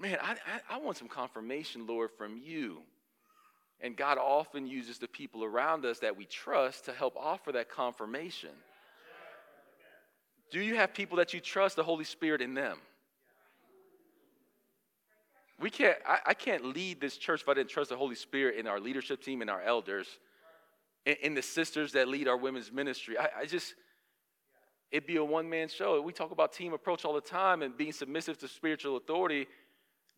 [0.00, 2.78] man, I, I, I want some confirmation, Lord, from you.
[3.80, 7.70] And God often uses the people around us that we trust to help offer that
[7.70, 8.50] confirmation.
[10.50, 12.78] Do you have people that you trust the Holy Spirit in them?
[15.60, 18.56] We can't, I, I, can't lead this church if I didn't trust the Holy Spirit
[18.56, 20.08] in our leadership team and our elders,
[21.04, 23.18] in, in the sisters that lead our women's ministry.
[23.18, 23.74] I, I just,
[24.90, 26.00] it'd be a one man show.
[26.00, 29.46] We talk about team approach all the time and being submissive to spiritual authority.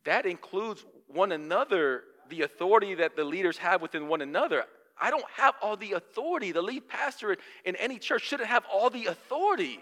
[0.05, 4.65] That includes one another, the authority that the leaders have within one another.
[5.01, 6.53] I don't have all the authority.
[6.53, 9.81] The lead pastor in any church shouldn't have all the authority.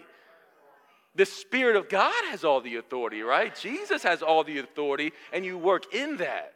[1.15, 3.53] The Spirit of God has all the authority, right?
[3.53, 6.53] Jesus has all the authority, and you work in that.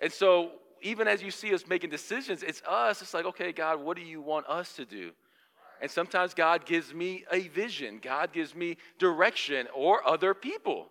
[0.00, 0.50] And so,
[0.82, 3.00] even as you see us making decisions, it's us.
[3.00, 5.12] It's like, okay, God, what do you want us to do?
[5.80, 10.88] And sometimes God gives me a vision, God gives me direction, or other people.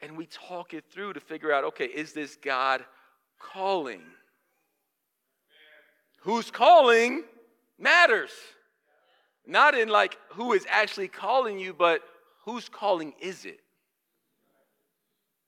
[0.00, 2.84] And we talk it through to figure out, okay, is this God
[3.38, 4.02] calling?
[6.20, 7.24] Who's calling
[7.78, 8.30] matters.
[9.46, 12.02] Not in like who is actually calling you, but
[12.44, 13.60] whose calling is it?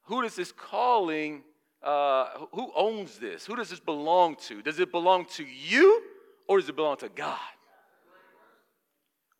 [0.05, 1.43] Who does this calling,
[1.83, 3.45] uh, who owns this?
[3.45, 4.63] Who does this belong to?
[4.63, 6.03] Does it belong to you
[6.47, 7.39] or does it belong to God?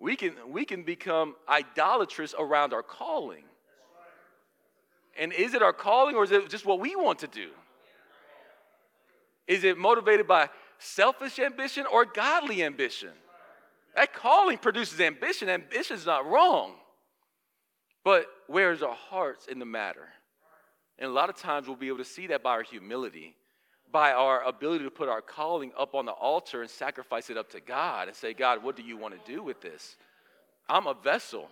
[0.01, 3.45] We can, we can become idolatrous around our calling.
[5.19, 7.49] And is it our calling or is it just what we want to do?
[9.47, 13.11] Is it motivated by selfish ambition or godly ambition?
[13.97, 15.49] That calling produces ambition.
[15.49, 16.75] Ambition is not wrong.
[18.05, 20.09] But where's our hearts in the matter?
[20.99, 23.35] And a lot of times we'll be able to see that by our humility,
[23.91, 27.51] by our ability to put our calling up on the altar and sacrifice it up
[27.51, 29.97] to God and say, God, what do you want to do with this?
[30.69, 31.49] I'm a vessel.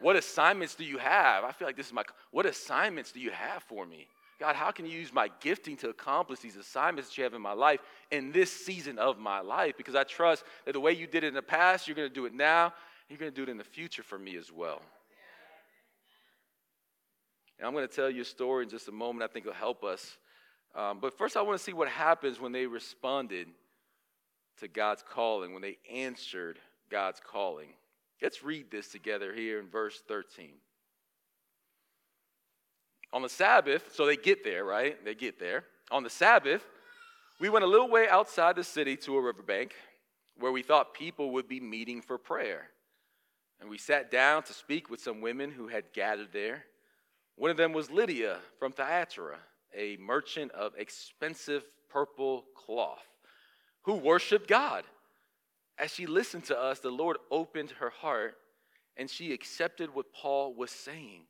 [0.00, 1.44] What assignments do you have?
[1.44, 4.08] I feel like this is my, what assignments do you have for me?
[4.40, 7.40] God, how can you use my gifting to accomplish these assignments that you have in
[7.40, 9.76] my life in this season of my life?
[9.76, 12.14] Because I trust that the way you did it in the past, you're going to
[12.14, 12.74] do it now,
[13.08, 14.82] you're going to do it in the future for me as well.
[17.58, 19.52] And I'm going to tell you a story in just a moment I think will
[19.52, 20.18] help us.
[20.74, 23.46] Um, but first, I want to see what happens when they responded
[24.58, 26.58] to God's calling, when they answered
[26.90, 27.68] God's calling.
[28.22, 30.52] Let's read this together here in verse 13
[33.12, 35.02] on the Sabbath, so they get there, right?
[35.04, 35.64] They get there.
[35.90, 36.62] On the Sabbath,
[37.38, 39.74] we went a little way outside the city to a riverbank
[40.38, 42.68] where we thought people would be meeting for prayer.
[43.60, 46.64] And we sat down to speak with some women who had gathered there.
[47.36, 49.38] One of them was Lydia from Thyatira,
[49.76, 53.04] a merchant of expensive purple cloth,
[53.82, 54.84] who worshiped God.
[55.82, 58.36] As she listened to us, the Lord opened her heart
[58.96, 61.22] and she accepted what Paul was saying.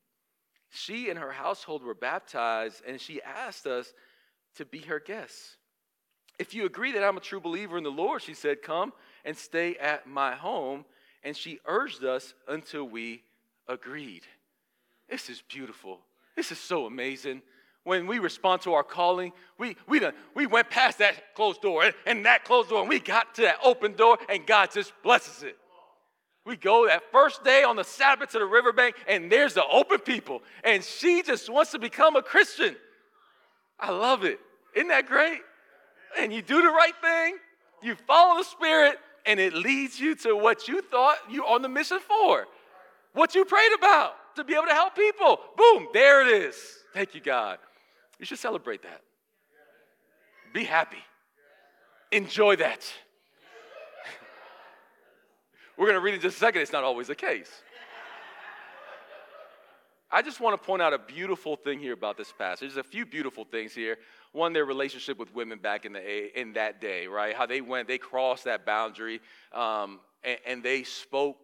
[0.68, 3.94] She and her household were baptized, and she asked us
[4.56, 5.56] to be her guests.
[6.38, 8.92] If you agree that I'm a true believer in the Lord, she said, come
[9.24, 10.84] and stay at my home.
[11.24, 13.22] And she urged us until we
[13.68, 14.22] agreed.
[15.08, 16.00] This is beautiful.
[16.36, 17.42] This is so amazing.
[17.84, 21.84] When we respond to our calling, we, we, done, we went past that closed door
[21.84, 24.92] and, and that closed door, and we got to that open door, and God just
[25.02, 25.56] blesses it.
[26.44, 29.98] We go that first day on the Sabbath to the riverbank, and there's the open
[29.98, 30.42] people.
[30.64, 32.76] And she just wants to become a Christian.
[33.78, 34.38] I love it.
[34.74, 35.40] Isn't that great?
[36.18, 37.36] And you do the right thing,
[37.82, 41.68] you follow the Spirit, and it leads you to what you thought you on the
[41.68, 42.46] mission for,
[43.12, 45.40] what you prayed about to be able to help people.
[45.56, 46.56] Boom, there it is.
[46.92, 47.58] Thank you, God.
[48.22, 49.00] You should celebrate that.
[50.54, 51.02] Be happy.
[52.12, 52.84] Enjoy that.
[55.76, 57.50] We're going to read in just a second, it's not always the case.
[60.08, 62.72] I just want to point out a beautiful thing here about this passage.
[62.72, 63.98] There's a few beautiful things here.
[64.30, 67.34] One, their relationship with women back in the in that day, right?
[67.34, 69.20] How they went, they crossed that boundary,
[69.52, 71.38] um, and, and they spoke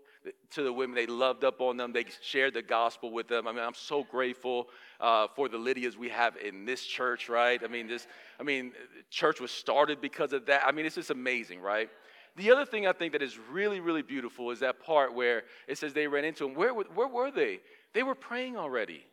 [0.50, 0.94] to the women.
[0.94, 1.92] They loved up on them.
[1.92, 3.46] They shared the gospel with them.
[3.46, 4.68] I mean, I'm so grateful
[5.00, 7.60] uh, for the Lydias we have in this church, right?
[7.62, 8.06] I mean, this,
[8.38, 8.72] I mean,
[9.10, 10.62] church was started because of that.
[10.66, 11.88] I mean, it's just amazing, right?
[12.36, 15.78] The other thing I think that is really, really beautiful is that part where it
[15.78, 16.54] says they ran into him.
[16.54, 17.60] Where, where were they?
[17.94, 19.04] They were praying already.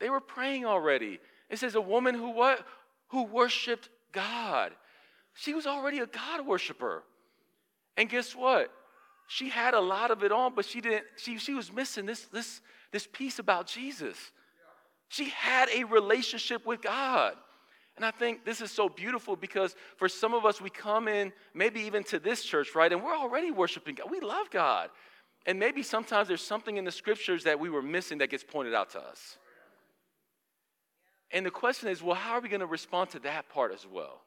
[0.00, 1.18] They were praying already.
[1.48, 2.64] It says a woman who what?
[3.08, 4.72] Who worshiped God.
[5.34, 7.02] She was already a God worshiper.
[7.96, 8.72] And guess what?
[9.32, 12.22] She had a lot of it on, but she didn't, she, she was missing this,
[12.22, 14.16] this, this piece about Jesus.
[15.08, 17.34] She had a relationship with God.
[17.94, 21.32] And I think this is so beautiful because for some of us, we come in,
[21.54, 22.92] maybe even to this church, right?
[22.92, 24.10] And we're already worshiping God.
[24.10, 24.90] We love God.
[25.46, 28.74] And maybe sometimes there's something in the scriptures that we were missing that gets pointed
[28.74, 29.38] out to us.
[31.30, 33.86] And the question is, well, how are we going to respond to that part as
[33.86, 34.22] well?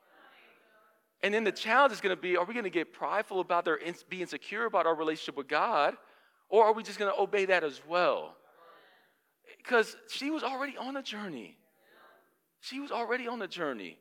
[1.23, 3.65] And then the challenge is going to be are we going to get prideful about
[3.65, 5.95] their be insecure about our relationship with God?
[6.49, 8.35] Or are we just going to obey that as well?
[9.57, 11.57] Because she was already on a journey.
[12.59, 13.97] She was already on a journey.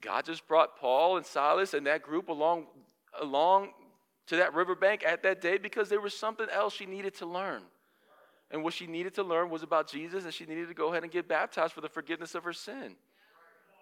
[0.00, 2.66] God just brought Paul and Silas and that group along,
[3.20, 3.70] along
[4.26, 7.62] to that riverbank at that day because there was something else she needed to learn.
[8.50, 11.02] And what she needed to learn was about Jesus, and she needed to go ahead
[11.02, 12.94] and get baptized for the forgiveness of her sin.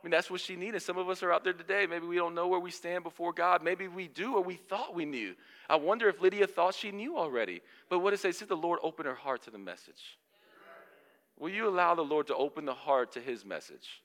[0.04, 0.82] I mean, that's what she needed.
[0.82, 1.86] Some of us are out there today.
[1.88, 3.64] Maybe we don't know where we stand before God.
[3.64, 5.34] Maybe we do, or we thought we knew.
[5.66, 7.62] I wonder if Lydia thought she knew already.
[7.88, 10.18] But what it says, see the Lord open her heart to the message.
[11.38, 14.02] Will you allow the Lord to open the heart to his message?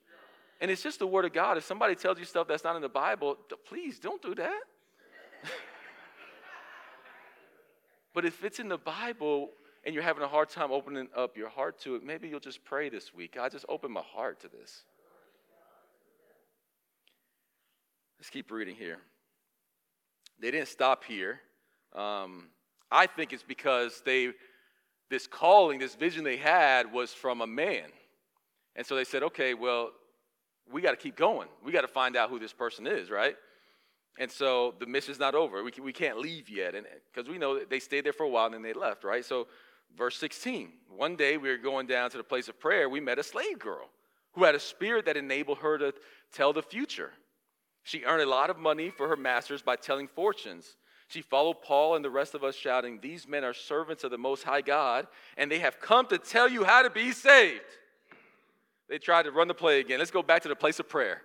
[0.61, 1.57] And it's just the word of God.
[1.57, 4.61] If somebody tells you stuff that's not in the Bible, please don't do that.
[8.13, 9.49] but if it's in the Bible
[9.83, 12.63] and you're having a hard time opening up your heart to it, maybe you'll just
[12.63, 13.35] pray this week.
[13.35, 14.83] God, just open my heart to this.
[18.19, 18.99] Let's keep reading here.
[20.39, 21.41] They didn't stop here.
[21.95, 22.47] Um,
[22.91, 24.31] I think it's because they
[25.09, 27.85] this calling, this vision they had was from a man.
[28.75, 29.89] And so they said, okay, well,
[30.71, 31.47] we got to keep going.
[31.65, 33.35] We got to find out who this person is, right?
[34.19, 35.63] And so the mission's not over.
[35.63, 36.75] We, can, we can't leave yet.
[37.11, 39.25] Because we know they stayed there for a while and then they left, right?
[39.25, 39.47] So
[39.97, 42.87] verse 16, one day we were going down to the place of prayer.
[42.87, 43.89] We met a slave girl
[44.33, 45.93] who had a spirit that enabled her to
[46.31, 47.11] tell the future.
[47.89, 50.75] She earned a lot of money for her masters by telling fortunes.
[51.07, 54.17] She followed Paul and the rest of us, shouting, These men are servants of the
[54.19, 57.63] Most High God, and they have come to tell you how to be saved.
[58.89, 59.97] They tried to run the play again.
[59.97, 61.23] Let's go back to the place of prayer.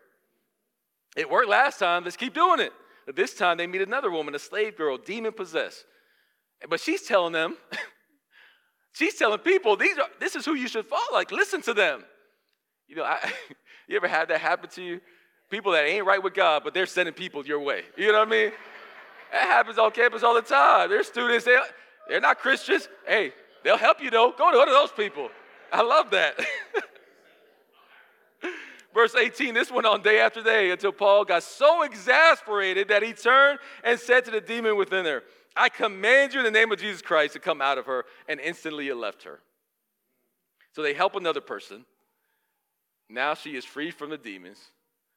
[1.15, 2.03] It worked last time.
[2.03, 2.73] Let's keep doing it.
[3.05, 5.85] But this time they meet another woman, a slave girl, demon possessed.
[6.67, 7.59] But she's telling them,
[8.95, 11.13] she's telling people, These are, this is who you should follow.
[11.13, 12.05] Like, listen to them.
[12.89, 13.19] You know, I,
[13.87, 15.03] you ever had that happen to you?
[15.51, 17.83] People that ain't right with God, but they're sending people your way.
[17.97, 18.53] You know what I mean?
[19.33, 20.89] That happens on campus all the time.
[20.89, 21.59] There's students, they,
[22.09, 22.89] they're not Christians.
[23.07, 24.33] Hey, they'll help you though.
[24.37, 25.29] Go to one of those people.
[25.73, 26.39] I love that.
[28.95, 33.13] Verse 18, this went on day after day until Paul got so exasperated that he
[33.13, 35.25] turned and said to the demon within her,
[35.57, 38.05] I command you in the name of Jesus Christ to come out of her.
[38.29, 39.41] And instantly it left her.
[40.73, 41.85] So they help another person.
[43.09, 44.59] Now she is free from the demons.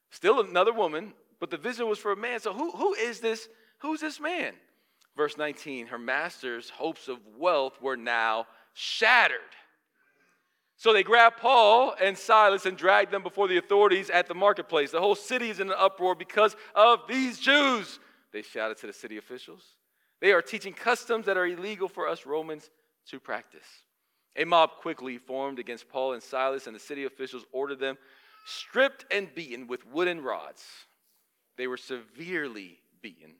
[0.09, 2.39] Still another woman, but the vision was for a man.
[2.39, 3.47] So who, who is this
[3.79, 4.53] Who's this man?
[5.15, 9.39] Verse 19 Her master's hopes of wealth were now shattered.
[10.79, 14.91] So they grabbed Paul and Silas and dragged them before the authorities at the marketplace.
[14.91, 17.99] The whole city is in an uproar because of these Jews.
[18.31, 19.63] They shouted to the city officials.
[20.21, 22.69] They are teaching customs that are illegal for us Romans
[23.09, 23.65] to practice.
[24.35, 27.97] A mob quickly formed against Paul and Silas, and the city officials ordered them
[28.47, 30.63] stripped and beaten with wooden rods.
[31.57, 33.35] They were severely beaten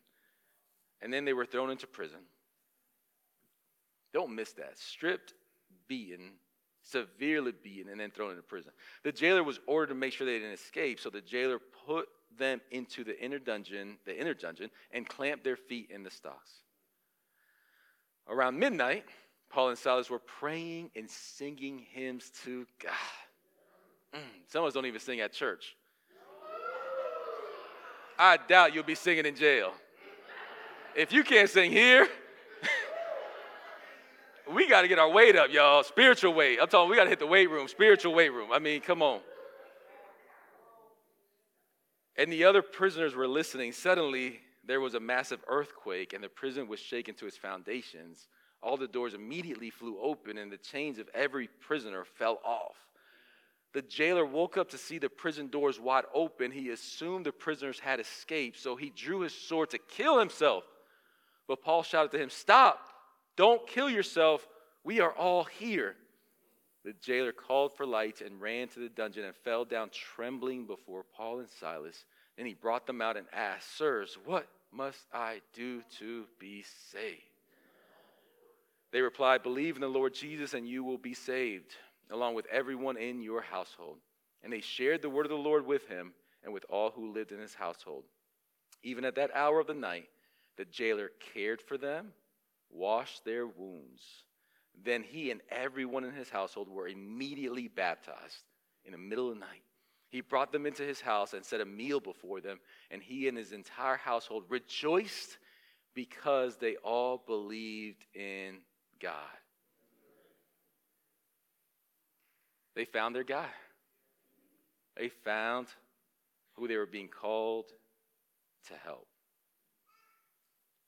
[1.02, 2.20] and then they were thrown into prison.
[4.14, 4.78] Don't miss that.
[4.78, 5.34] Stripped,
[5.88, 6.34] beaten,
[6.82, 8.72] severely beaten, and then thrown into prison.
[9.04, 12.62] The jailer was ordered to make sure they didn't escape, so the jailer put them
[12.72, 16.52] into the inner dungeon, the inner dungeon, and clamped their feet in the stocks.
[18.28, 19.06] Around midnight,
[19.50, 22.94] Paul and Silas were praying and singing hymns to God.
[24.18, 25.76] Mm, some of us don't even sing at church.
[28.20, 29.74] I doubt you'll be singing in jail.
[30.96, 32.08] If you can't sing here,
[34.54, 35.84] we got to get our weight up, y'all.
[35.84, 36.58] Spiritual weight.
[36.60, 38.52] I'm talking, we got to hit the weight room, spiritual weight room.
[38.52, 39.20] I mean, come on.
[42.18, 43.72] And the other prisoners were listening.
[43.72, 48.28] Suddenly, there was a massive earthquake, and the prison was shaken to its foundations.
[48.64, 52.87] All the doors immediately flew open, and the chains of every prisoner fell off.
[53.74, 56.52] The jailer woke up to see the prison doors wide open.
[56.52, 60.64] He assumed the prisoners had escaped, so he drew his sword to kill himself.
[61.48, 62.80] But Paul shouted to him, Stop!
[63.36, 64.48] Don't kill yourself.
[64.84, 65.96] We are all here.
[66.84, 71.04] The jailer called for lights and ran to the dungeon and fell down trembling before
[71.04, 72.06] Paul and Silas.
[72.38, 77.22] Then he brought them out and asked, Sirs, what must I do to be saved?
[78.92, 81.76] They replied, Believe in the Lord Jesus and you will be saved,
[82.12, 83.98] along with everyone in your household.
[84.44, 87.32] And they shared the word of the Lord with him and with all who lived
[87.32, 88.04] in his household.
[88.84, 90.08] Even at that hour of the night,
[90.58, 92.14] the jailer cared for them,
[92.70, 94.02] washed their wounds.
[94.84, 98.44] Then he and everyone in his household were immediately baptized
[98.86, 99.64] in the middle of the night.
[100.10, 102.60] He brought them into his house and set a meal before them,
[102.92, 105.38] and he and his entire household rejoiced
[105.94, 108.60] because they all believed in
[109.02, 109.14] God.
[112.78, 113.50] They found their guy.
[114.96, 115.66] They found
[116.54, 117.66] who they were being called
[118.68, 119.08] to help.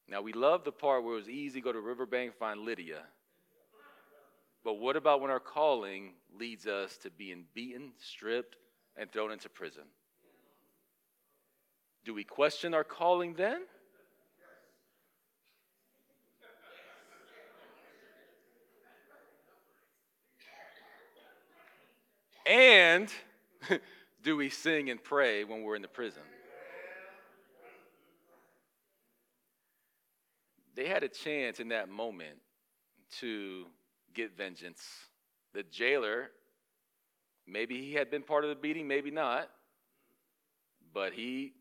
[0.08, 3.02] Now, we love the part where it was easy to go to Riverbank, find Lydia.
[4.64, 8.56] But what about when our calling leads us to being beaten, stripped,
[8.96, 9.86] and thrown into prison?
[12.06, 13.62] Do we question our calling then?
[22.50, 23.08] And
[24.24, 26.24] do we sing and pray when we're in the prison?
[30.76, 32.38] they had a chance in that moment
[33.20, 33.66] to
[34.14, 34.82] get vengeance.
[35.54, 36.32] The jailer,
[37.46, 39.50] maybe he had been part of the beating, maybe not,
[40.94, 41.54] but he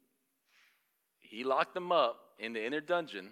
[1.19, 3.29] he locked them up in the inner dungeon.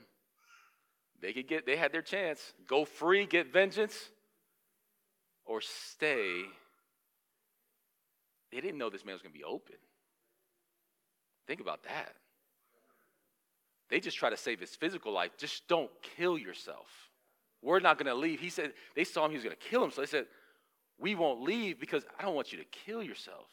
[1.22, 2.52] They could get they had their chance.
[2.66, 4.11] Go free, get vengeance,
[5.44, 6.42] or stay.
[8.57, 9.74] They didn't know this man was going to be open.
[11.46, 12.14] Think about that.
[13.90, 15.32] They just try to save his physical life.
[15.36, 16.86] Just don't kill yourself.
[17.61, 18.40] We're not going to leave.
[18.40, 19.90] He said, they saw him, he was going to kill him.
[19.90, 20.24] So they said,
[20.98, 23.44] We won't leave because I don't want you to kill yourself.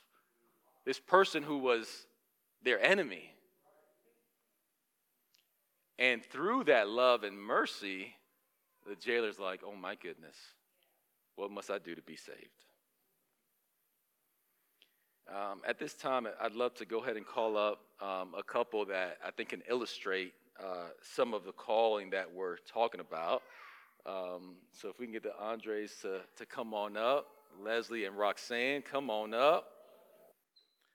[0.85, 2.07] This person who was
[2.63, 3.29] their enemy.
[5.99, 8.15] And through that love and mercy,
[8.87, 10.37] the jailer's like, Oh my goodness,
[11.35, 12.63] what must I do to be saved?
[15.29, 18.85] Um, at this time, I'd love to go ahead and call up um, a couple
[18.85, 23.41] that I think can illustrate uh, some of the calling that we're talking about.
[24.05, 27.27] Um, so if we can get the Andres to, to come on up,
[27.63, 29.67] Leslie and Roxanne, come on up.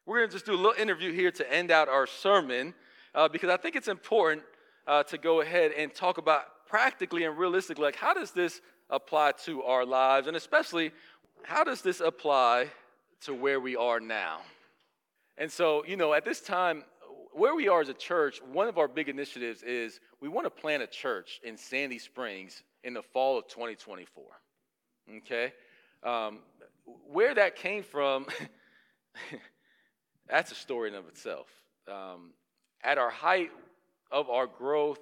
[0.04, 2.74] We're going to just do a little interview here to end out our sermon
[3.14, 4.42] uh, because I think it's important
[4.86, 8.60] uh, to go ahead and talk about practically and realistically, like how does this
[8.90, 10.92] apply to our lives, and especially
[11.44, 12.68] how does this apply
[13.22, 14.40] to where we are now?
[15.36, 16.84] And so, you know, at this time,
[17.32, 20.50] where we are as a church, one of our big initiatives is we want to
[20.50, 24.24] plant a church in Sandy Springs in the fall of 2024.
[25.18, 25.52] Okay?
[26.02, 26.40] Um,
[27.10, 28.26] where that came from,
[30.28, 31.46] that's a story in of itself.
[31.86, 32.30] Um,
[32.82, 33.50] at our height
[34.10, 35.00] of our growth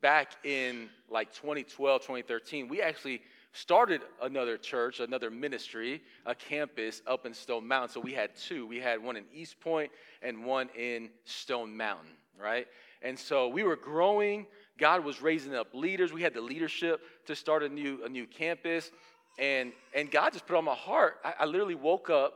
[0.00, 3.22] back in like 2012, 2013, we actually
[3.54, 7.88] started another church, another ministry, a campus up in Stone Mountain.
[7.88, 8.66] So we had two.
[8.66, 9.90] We had one in East Point
[10.22, 12.66] and one in Stone Mountain, right?
[13.00, 14.46] And so we were growing.
[14.76, 16.12] God was raising up leaders.
[16.12, 18.90] We had the leadership to start a new, a new campus.
[19.38, 21.18] And, and God just put on my heart.
[21.24, 22.34] I, I literally woke up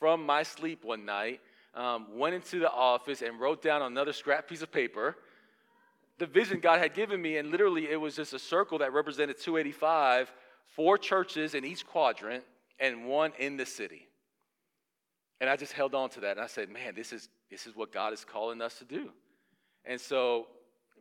[0.00, 1.40] from my sleep one night,
[1.74, 5.16] um, went into the office, and wrote down another scrap piece of paper
[6.18, 7.36] the vision God had given me.
[7.36, 10.32] And literally, it was just a circle that represented 285
[10.74, 12.44] four churches in each quadrant
[12.78, 14.08] and one in the city.
[15.40, 17.76] And I just held on to that and I said, man, this is, this is
[17.76, 19.10] what God is calling us to do.
[19.84, 20.48] And so,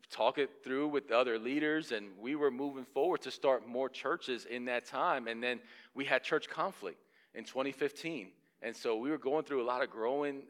[0.09, 3.89] talk it through with the other leaders, and we were moving forward to start more
[3.89, 5.27] churches in that time.
[5.27, 5.59] And then
[5.93, 6.97] we had church conflict
[7.33, 8.29] in 2015.
[8.61, 10.43] And so we were going through a lot of growing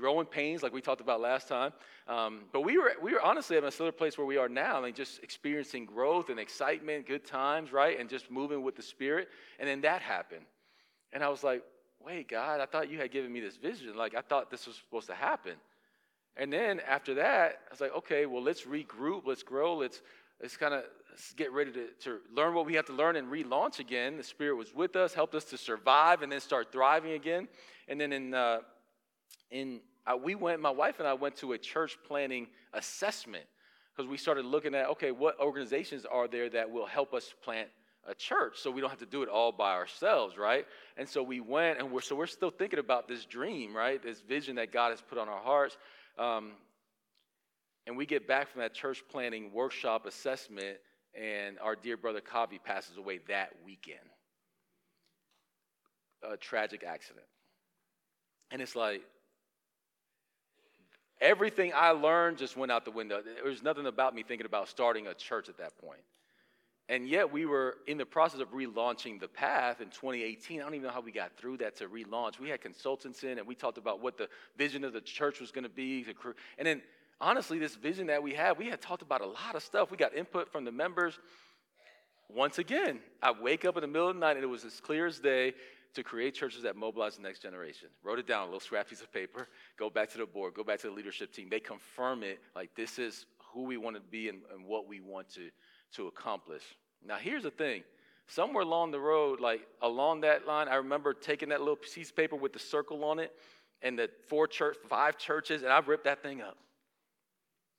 [0.00, 1.72] growing pains like we talked about last time.
[2.08, 4.78] Um, but we were, we were honestly at a similar place where we are now,
[4.78, 7.98] I mean, just experiencing growth and excitement, good times, right?
[8.00, 9.28] And just moving with the Spirit.
[9.58, 10.46] And then that happened.
[11.12, 11.62] And I was like,
[12.04, 13.96] wait, God, I thought you had given me this vision.
[13.96, 15.54] Like, I thought this was supposed to happen.
[16.36, 20.00] And then after that, I was like, okay, well, let's regroup, let's grow, let's,
[20.40, 20.84] let's kind of
[21.36, 24.16] get ready to, to learn what we have to learn and relaunch again.
[24.16, 27.48] The Spirit was with us, helped us to survive and then start thriving again.
[27.88, 28.60] And then in, uh,
[29.50, 29.80] in
[30.10, 33.44] uh, we went, my wife and I went to a church planting assessment
[33.94, 37.68] because we started looking at, okay, what organizations are there that will help us plant
[38.08, 40.66] a church so we don't have to do it all by ourselves, right?
[40.96, 44.02] And so we went, and we're, so we're still thinking about this dream, right?
[44.02, 45.76] This vision that God has put on our hearts.
[46.18, 46.52] Um,
[47.86, 50.78] and we get back from that church planting workshop assessment,
[51.14, 53.98] and our dear brother Kavi passes away that weekend.
[56.22, 57.26] A tragic accident.
[58.50, 59.02] And it's like,
[61.20, 63.22] Everything I learned just went out the window.
[63.22, 66.00] There was nothing about me thinking about starting a church at that point.
[66.88, 70.60] And yet we were in the process of relaunching the path in 2018.
[70.60, 72.40] I don't even know how we got through that to relaunch.
[72.40, 75.52] We had consultants in and we talked about what the vision of the church was
[75.52, 76.04] going to be.
[76.58, 76.82] And then
[77.20, 79.92] honestly, this vision that we had, we had talked about a lot of stuff.
[79.92, 81.20] We got input from the members.
[82.28, 84.80] Once again, I wake up in the middle of the night and it was as
[84.80, 85.54] clear as day
[85.94, 87.88] to create churches that mobilize the next generation.
[88.02, 90.62] Wrote it down, a little scrap piece of paper, go back to the board, go
[90.62, 91.48] back to the leadership team.
[91.50, 95.00] They confirm it like this is who we want to be and, and what we
[95.00, 95.50] want to,
[95.94, 96.62] to accomplish.
[97.04, 97.82] Now, here's the thing.
[98.26, 102.16] Somewhere along the road, like along that line, I remember taking that little piece of
[102.16, 103.32] paper with the circle on it
[103.82, 106.56] and the four church, five churches, and I ripped that thing up.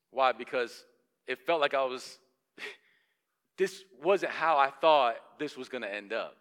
[0.10, 0.34] Why?
[0.34, 0.84] Because
[1.28, 2.20] it felt like I was,
[3.58, 6.36] this wasn't how I thought this was going to end up.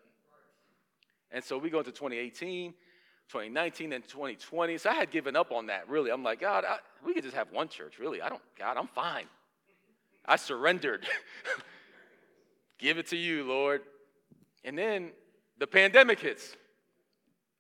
[1.33, 2.73] And so we go into 2018,
[3.29, 4.79] 2019, and 2020.
[4.79, 6.11] So I had given up on that, really.
[6.11, 8.21] I'm like, God, I, we could just have one church, really.
[8.21, 9.27] I don't, God, I'm fine.
[10.27, 11.07] I surrendered.
[12.79, 13.83] Give it to you, Lord.
[14.65, 15.11] And then
[15.59, 16.57] the pandemic hits.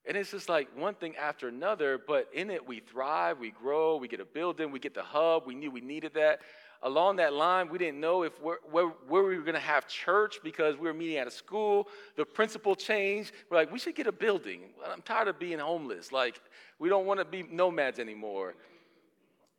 [0.07, 3.97] And it's just like one thing after another, but in it we thrive, we grow,
[3.97, 5.47] we get a building, we get the hub.
[5.47, 6.41] We knew we needed that
[6.83, 10.39] along that line, we didn't know if where, where, we were going to have church
[10.43, 11.89] because we were meeting at a school.
[12.17, 13.33] The principal changed.
[13.51, 14.63] We're like, we should get a building.
[14.87, 16.13] I'm tired of being homeless.
[16.13, 16.41] Like,
[16.79, 18.55] we don't want to be nomads anymore.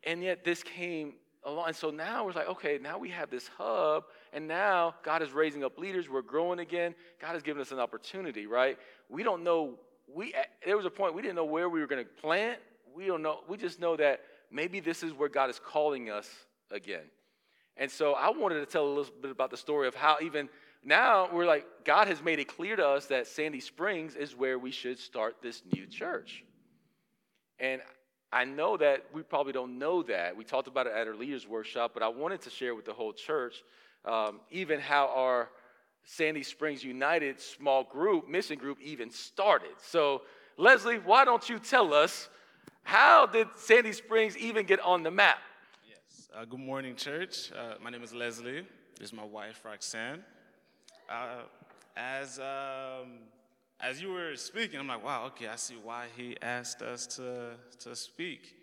[0.03, 1.13] And yet, this came
[1.43, 1.67] along.
[1.67, 5.31] And so now we're like, okay, now we have this hub, and now God is
[5.31, 6.09] raising up leaders.
[6.09, 6.95] We're growing again.
[7.19, 8.77] God has given us an opportunity, right?
[9.09, 9.75] We don't know.
[10.13, 12.59] We eh, there was a point we didn't know where we were going to plant.
[12.95, 13.41] We don't know.
[13.47, 16.29] We just know that maybe this is where God is calling us
[16.71, 17.05] again.
[17.77, 20.49] And so I wanted to tell a little bit about the story of how even
[20.83, 24.57] now we're like, God has made it clear to us that Sandy Springs is where
[24.57, 26.43] we should start this new church.
[27.59, 27.81] And
[28.33, 30.35] I know that we probably don't know that.
[30.35, 32.93] We talked about it at our leaders' workshop, but I wanted to share with the
[32.93, 33.63] whole church
[34.05, 35.49] um, even how our
[36.03, 39.71] Sandy Springs United small group, mission group, even started.
[39.83, 40.23] So,
[40.57, 42.29] Leslie, why don't you tell us
[42.83, 45.37] how did Sandy Springs even get on the map?
[46.33, 47.51] Uh, good morning, church.
[47.51, 48.65] Uh, my name is Leslie.
[48.97, 50.23] This is my wife, Roxanne.
[51.09, 51.41] Uh,
[51.97, 53.17] as um,
[53.81, 57.55] as you were speaking, I'm like, wow, okay, I see why he asked us to
[57.79, 58.55] to speak.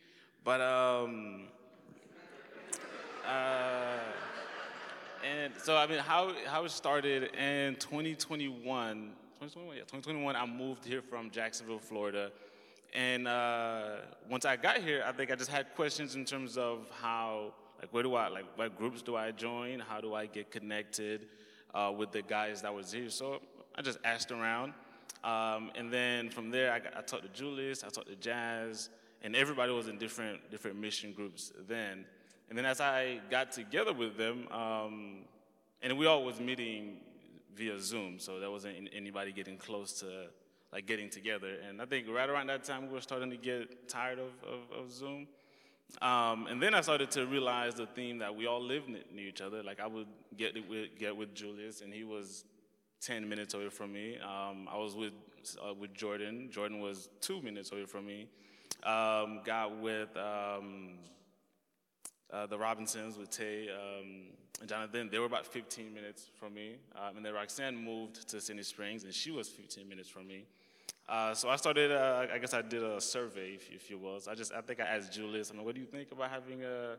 [0.44, 1.48] But um,
[3.26, 3.98] uh,
[5.22, 9.12] and so I mean, how how it started in 2021.
[9.40, 10.36] 2021, yeah, 2021.
[10.36, 12.32] I moved here from Jacksonville, Florida,
[12.94, 13.96] and uh,
[14.28, 17.92] once I got here, I think I just had questions in terms of how, like,
[17.92, 19.80] where do I, like, what groups do I join?
[19.80, 21.26] How do I get connected
[21.74, 23.10] uh, with the guys that was here?
[23.10, 23.40] So
[23.76, 24.72] I just asked around,
[25.22, 28.88] um, and then from there, I, got, I talked to Julius, I talked to Jazz,
[29.22, 32.04] and everybody was in different different mission groups then.
[32.48, 35.24] And then as I got together with them, um,
[35.82, 36.98] and we all was meeting
[37.54, 40.28] via Zoom, so there wasn't anybody getting close to
[40.72, 41.56] like getting together.
[41.68, 44.84] And I think right around that time we were starting to get tired of, of,
[44.84, 45.26] of Zoom.
[46.02, 49.40] Um, and then I started to realize the theme that we all lived near each
[49.40, 49.62] other.
[49.62, 50.06] Like I would
[50.36, 52.44] get with, get with Julius, and he was
[53.00, 54.18] 10 minutes away from me.
[54.18, 55.12] Um, I was with
[55.66, 56.48] uh, with Jordan.
[56.50, 58.28] Jordan was two minutes away from me.
[58.84, 60.98] Um, got with um,
[62.32, 64.26] uh, the Robinsons with Tay um,
[64.60, 65.08] and Jonathan.
[65.10, 66.76] They were about 15 minutes from me.
[66.94, 70.44] Um, and then Roxanne moved to Sandy Springs, and she was 15 minutes from me.
[71.08, 74.20] Uh, so I started, uh, I guess I did a survey, if, if, you will.
[74.20, 76.30] So I just, I think I asked Julius, I mean, what do you think about
[76.30, 76.96] having a,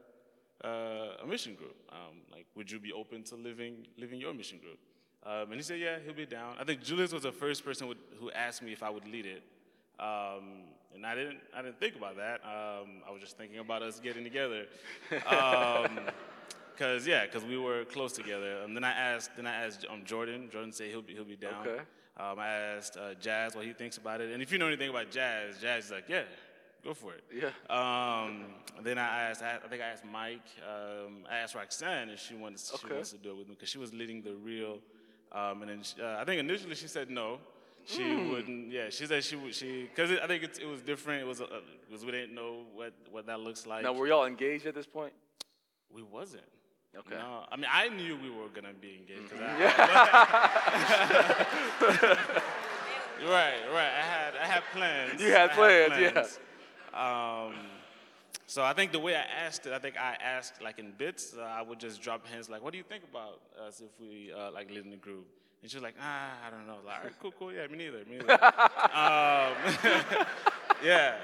[0.67, 1.75] a mission group?
[1.91, 4.79] Um, like, would you be open to living, living your mission group?
[5.23, 6.55] Um, and he said, yeah, he'll be down.
[6.59, 9.27] I think Julius was the first person would, who asked me if I would lead
[9.27, 9.43] it.
[9.99, 10.63] Um,
[10.95, 12.41] and I didn't, I didn't think about that.
[12.43, 14.65] Um, I was just thinking about us getting together.
[15.27, 15.99] Um,
[16.79, 18.61] Cause yeah, cause we were close together.
[18.63, 20.47] And then I asked, then I asked um, Jordan.
[20.49, 21.67] Jordan said he'll be he'll be down.
[21.67, 21.83] Okay.
[22.19, 24.89] Um, I asked uh, Jazz what he thinks about it, and if you know anything
[24.89, 26.23] about Jazz, Jazz is like, yeah,
[26.83, 27.23] go for it.
[27.33, 27.47] Yeah.
[27.69, 28.45] Um,
[28.83, 32.73] then I asked, I, think I asked Mike, um, I asked Roxanne if she wants,
[32.73, 32.87] okay.
[32.87, 34.79] she wants to do it with me because she was leading the real.
[35.31, 37.39] Um, and then she, uh, I think initially she said no.
[37.85, 38.31] She mm.
[38.31, 38.71] wouldn't.
[38.71, 39.55] Yeah, she said she would.
[39.55, 41.21] She because I think it, it was different.
[41.21, 43.83] It was because uh, we didn't know what what that looks like.
[43.83, 45.13] Now, were y'all engaged at this point?
[45.89, 46.43] We wasn't.
[46.97, 47.15] Okay.
[47.15, 49.31] No, I mean I knew we were gonna be engaged.
[49.31, 49.43] Mm-hmm.
[49.43, 49.71] I, yeah.
[53.29, 53.93] right, right.
[53.93, 55.21] I had I had plans.
[55.21, 56.39] You had plans, had plans.
[56.93, 57.45] yeah.
[57.47, 57.53] Um,
[58.47, 61.35] so I think the way I asked it, I think I asked like in bits.
[61.37, 64.31] Uh, I would just drop hints like, "What do you think about us if we
[64.33, 65.27] uh, like live in the group?"
[65.61, 68.33] And she's like, "Ah, I don't know." Like, cool, cool, yeah, me neither, me neither.
[68.43, 69.53] um,
[70.83, 71.17] yeah.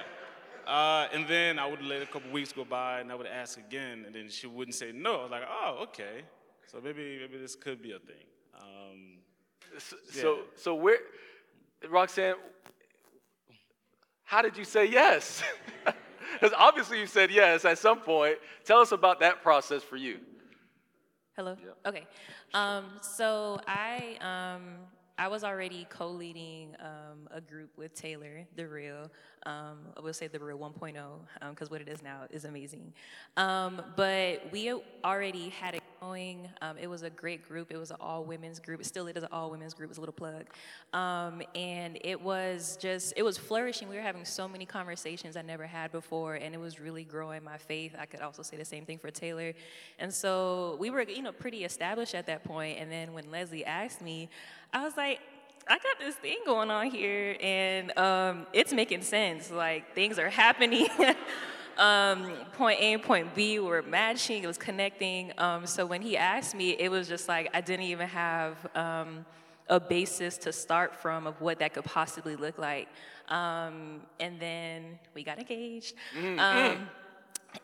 [0.67, 3.57] Uh, and then I would let a couple weeks go by, and I would ask
[3.57, 5.19] again, and then she wouldn't say no.
[5.19, 6.23] I was like, oh, okay.
[6.71, 8.25] So maybe maybe this could be a thing.
[8.59, 9.17] Um,
[9.77, 10.21] so, yeah.
[10.21, 10.97] so, so where,
[11.89, 12.35] Roxanne,
[14.23, 15.43] how did you say yes?
[16.33, 18.37] Because obviously you said yes at some point.
[18.65, 20.19] Tell us about that process for you.
[21.35, 21.55] Hello.
[21.61, 21.89] Yeah.
[21.89, 22.05] Okay.
[22.53, 24.75] Um, so I um,
[25.17, 29.09] I was already co-leading um, a group with Taylor, The Real.
[29.45, 30.93] Um, I will say The Real 1.0,
[31.49, 32.93] because um, what it is now is amazing.
[33.37, 34.73] Um, but we
[35.03, 36.49] already had it going.
[36.61, 37.71] Um, it was a great group.
[37.71, 38.81] It was an all-women's group.
[38.81, 39.89] It still it is an all-women's group.
[39.89, 40.45] It's a little plug.
[40.93, 43.89] Um, and it was just, it was flourishing.
[43.89, 47.43] We were having so many conversations I never had before, and it was really growing
[47.43, 47.95] my faith.
[47.99, 49.53] I could also say the same thing for Taylor.
[49.99, 52.79] And so we were, you know, pretty established at that point.
[52.79, 54.29] And then when Leslie asked me,
[54.73, 55.19] I was like,
[55.67, 59.49] I got this thing going on here, and um, it's making sense.
[59.49, 60.87] Like things are happening.
[61.77, 64.43] um, point A and point B were matching.
[64.43, 65.31] It was connecting.
[65.39, 69.25] Um, so when he asked me, it was just like I didn't even have um,
[69.67, 72.87] a basis to start from of what that could possibly look like.
[73.29, 75.95] Um, and then we got engaged.
[76.15, 76.83] Mm-hmm.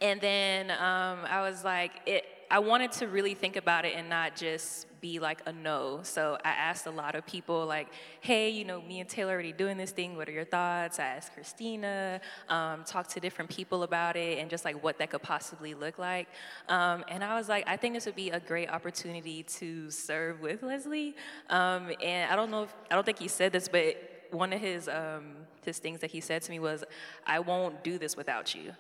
[0.02, 2.26] and then I was like, it.
[2.50, 6.00] I wanted to really think about it and not just be like a no.
[6.04, 7.88] So I asked a lot of people, like,
[8.22, 10.16] hey, you know, me and Taylor already doing this thing.
[10.16, 11.00] What are your thoughts?
[11.00, 15.10] I asked Christina, um, talked to different people about it, and just like what that
[15.10, 16.28] could possibly look like.
[16.70, 20.42] Um, and I was like, I think this would be a great opportunity to serve
[20.42, 21.16] with Leslie.
[21.50, 23.98] Um, and I don't know if, I don't think he said this, but
[24.32, 25.36] one of his, um,
[25.66, 26.84] his things that he said to me was,
[27.26, 28.74] I won't do this without you.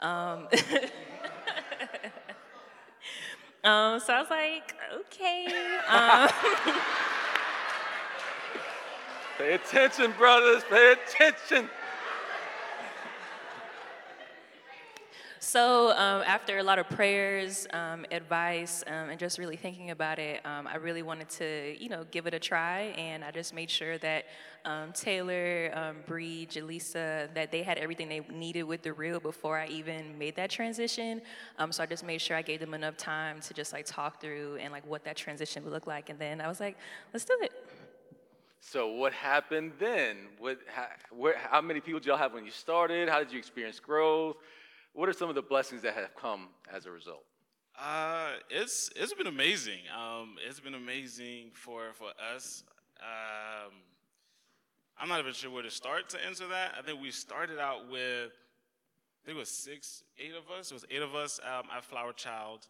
[3.66, 5.46] Um, so I was like, okay.
[5.88, 6.28] Um,
[9.38, 10.62] Pay attention, brothers.
[10.70, 11.68] Pay attention.
[15.46, 20.18] So um, after a lot of prayers, um, advice, um, and just really thinking about
[20.18, 22.92] it, um, I really wanted to, you know, give it a try.
[22.98, 24.24] And I just made sure that
[24.64, 29.56] um, Taylor, um, Bree, Jaleesa, that they had everything they needed with the Real before
[29.56, 31.22] I even made that transition.
[31.70, 34.56] so I just made sure I gave them enough time to just like talk through
[34.56, 36.10] and like what that transition would look like.
[36.10, 36.76] And then I was like,
[37.12, 37.52] let's do it.
[38.58, 40.16] So what happened then?
[40.40, 43.08] What, how, where, how many people did y'all have when you started?
[43.08, 44.38] How did you experience growth?
[44.96, 47.22] What are some of the blessings that have come as a result?
[47.78, 49.80] Uh, it's it's been amazing.
[49.94, 52.64] Um, it's been amazing for for us.
[53.02, 53.74] Um,
[54.98, 56.76] I'm not even sure where to start to answer that.
[56.78, 60.70] I think we started out with I think it was six, eight of us.
[60.70, 62.66] It was eight of us um, at Flower Child.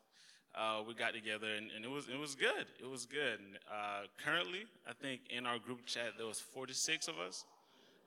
[0.52, 2.66] Uh, we got together and, and, it was it was good.
[2.82, 3.38] It was good.
[3.70, 7.44] Uh, currently, I think in our group chat there was 46 of us.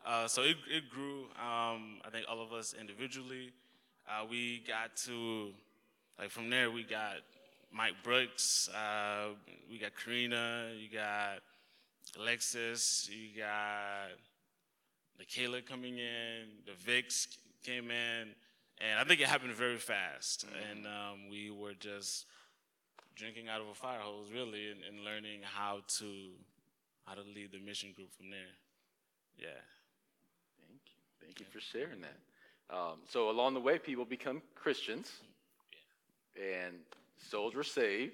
[0.05, 1.21] Uh, so it, it grew.
[1.41, 3.53] Um, I think all of us individually.
[4.09, 5.51] Uh, we got to,
[6.17, 7.17] like, from there, we got
[7.71, 9.27] Mike Brooks, uh,
[9.69, 11.39] we got Karina, you got
[12.17, 14.09] Alexis, you got
[15.29, 17.27] Kayla coming in, the Vicks
[17.63, 18.29] came in,
[18.79, 20.47] and I think it happened very fast.
[20.47, 20.71] Mm-hmm.
[20.71, 22.25] And um, we were just
[23.15, 26.31] drinking out of a fire hose, really, and, and learning how to
[27.05, 28.53] how to lead the mission group from there.
[29.37, 29.47] Yeah.
[30.67, 31.25] Thank you.
[31.25, 32.17] Thank you for sharing that.
[32.69, 35.11] Um, so along the way, people become Christians,
[36.35, 36.75] and
[37.17, 38.13] souls were saved.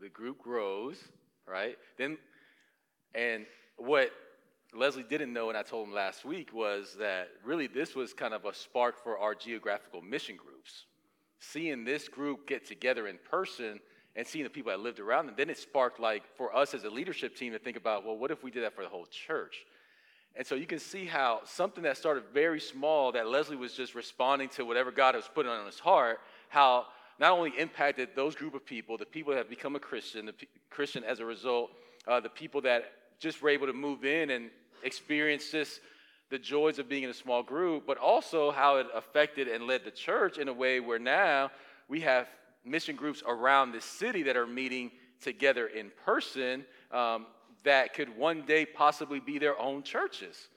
[0.00, 0.96] The group grows,
[1.46, 1.78] right?
[1.96, 2.18] Then,
[3.14, 3.46] and
[3.76, 4.10] what
[4.74, 8.34] Leslie didn't know, and I told him last week, was that really this was kind
[8.34, 10.86] of a spark for our geographical mission groups.
[11.38, 13.78] Seeing this group get together in person
[14.16, 16.84] and seeing the people that lived around them, then it sparked like for us as
[16.84, 19.06] a leadership team to think about, well, what if we did that for the whole
[19.06, 19.64] church?
[20.36, 23.94] And so you can see how something that started very small, that Leslie was just
[23.94, 26.18] responding to whatever God was putting on his heart,
[26.48, 26.86] how
[27.20, 30.32] not only impacted those group of people, the people that have become a Christian, the
[30.32, 31.70] P- Christian as a result,
[32.08, 34.50] uh, the people that just were able to move in and
[34.82, 35.80] experience just
[36.30, 39.84] the joys of being in a small group, but also how it affected and led
[39.84, 41.50] the church in a way where now
[41.88, 42.26] we have
[42.64, 47.26] mission groups around the city that are meeting together in person um,
[47.64, 50.48] that could one day possibly be their own churches,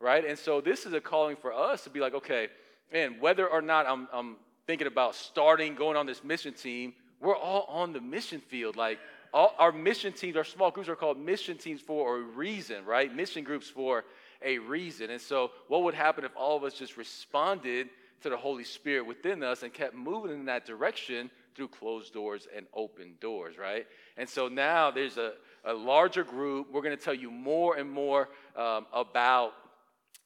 [0.00, 0.24] right?
[0.24, 2.48] And so this is a calling for us to be like, okay,
[2.92, 4.36] man, whether or not I'm, I'm
[4.66, 8.76] thinking about starting, going on this mission team, we're all on the mission field.
[8.76, 8.98] Like,
[9.32, 13.14] all our mission teams, our small groups are called mission teams for a reason, right?
[13.14, 14.04] Mission groups for
[14.42, 15.10] a reason.
[15.10, 17.88] And so, what would happen if all of us just responded
[18.22, 22.48] to the Holy Spirit within us and kept moving in that direction through closed doors
[22.54, 23.86] and open doors, right?
[24.16, 25.34] And so now there's a,
[25.64, 26.68] a larger group.
[26.72, 29.52] We're going to tell you more and more um, about.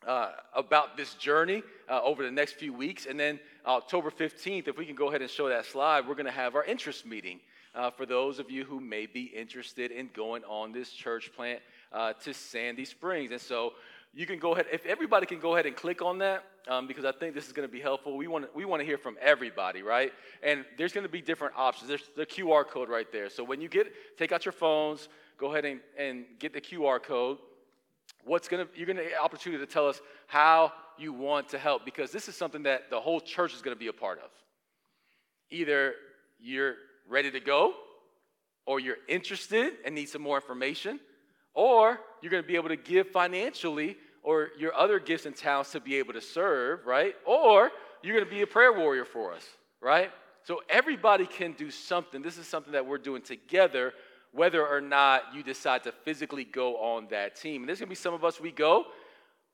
[0.06, 3.06] Uh, about this journey uh, over the next few weeks.
[3.06, 6.26] And then October 15th, if we can go ahead and show that slide, we're going
[6.26, 7.40] to have our interest meeting
[7.74, 11.60] uh, for those of you who may be interested in going on this church plant
[11.92, 13.32] uh, to Sandy Springs.
[13.32, 13.72] And so
[14.14, 17.04] you can go ahead, if everybody can go ahead and click on that, um, because
[17.04, 18.16] I think this is going to be helpful.
[18.16, 20.12] We want we want to hear from everybody, right?
[20.42, 21.88] And there's going to be different options.
[21.88, 23.30] There's the QR code right there.
[23.30, 23.86] So when you get,
[24.18, 25.08] take out your phones,
[25.38, 27.38] go ahead and, and get the QR code.
[28.24, 31.84] What's to, you're to get an opportunity to tell us how you want to help,
[31.84, 34.30] because this is something that the whole church is to be a part of.
[35.50, 35.94] Either
[36.40, 36.74] you're
[37.08, 37.74] ready to go,
[38.66, 41.00] or you're interested and need some more information,
[41.54, 45.80] or you're to be able to give financially or your other gifts and talents to
[45.80, 47.14] be able to serve, right?
[47.24, 47.70] Or
[48.02, 49.44] you're going to be a prayer warrior for us,
[49.80, 50.10] right?
[50.44, 52.20] So everybody can do something.
[52.20, 53.94] This is something that we're doing together,
[54.32, 57.62] whether or not you decide to physically go on that team.
[57.62, 58.86] And there's to be some of us, we go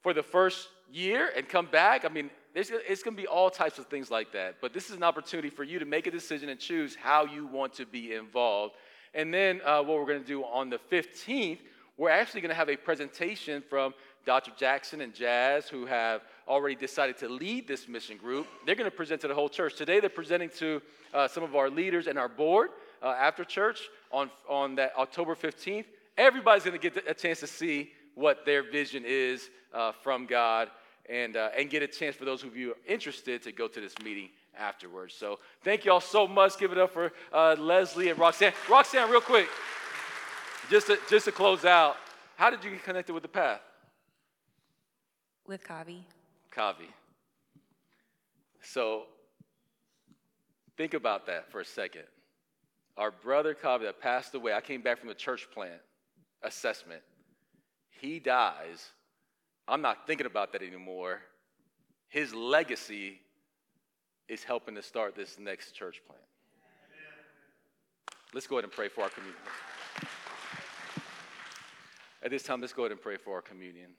[0.03, 2.05] for the first year and come back.
[2.05, 2.70] I mean, it's
[3.16, 4.57] to be all types of things like that.
[4.61, 7.47] But this is an opportunity for you to make a decision and choose how you
[7.47, 8.75] want to be involved.
[9.14, 11.59] And then uh, what we're to do on the 15th,
[11.97, 13.95] we're actually to have a presentation from
[14.27, 14.53] Dr.
[14.57, 18.47] Jackson and Jazz, who have already decided to lead this mission group.
[18.66, 19.77] They're going to present to the whole church.
[19.77, 22.70] Today, they're presenting to uh, some of our leaders and our board
[23.03, 25.86] uh, after church on, on that October 15th.
[26.16, 30.70] Everybody's going to get a chance to see what their vision is uh, from God
[31.10, 33.94] and, uh, and get a chance for those of you interested to go to this
[34.04, 35.14] meeting afterwards.
[35.14, 36.56] So, thank you all so much.
[36.58, 38.52] Give it up for uh, Leslie and Roxanne.
[38.70, 39.48] Roxanne, real quick.
[40.70, 41.96] Just to, just to close out,
[42.36, 43.60] how did you get connected with the path?
[45.46, 45.98] With Kavi.
[46.56, 46.88] Kavi.
[48.62, 49.02] So
[50.76, 52.04] think about that for a second.
[52.97, 55.80] Our brother Kavi that passed away, I came back from a church plant
[56.42, 57.03] assessment.
[58.01, 58.92] He dies.
[59.66, 61.20] I'm not thinking about that anymore.
[62.09, 63.20] His legacy
[64.28, 66.22] is helping to start this next church plant.
[68.32, 69.40] Let's go ahead and pray for our communion.
[72.22, 73.90] At this time, let's go ahead and pray for our communion.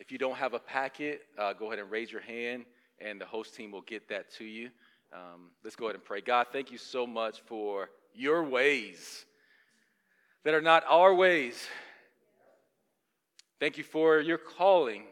[0.00, 2.64] If you don't have a packet, uh, go ahead and raise your hand,
[2.98, 4.70] and the host team will get that to you.
[5.12, 6.20] Um, let's go ahead and pray.
[6.20, 9.24] God, thank you so much for your ways
[10.44, 11.66] that are not our ways.
[13.60, 15.04] Thank you for your calling.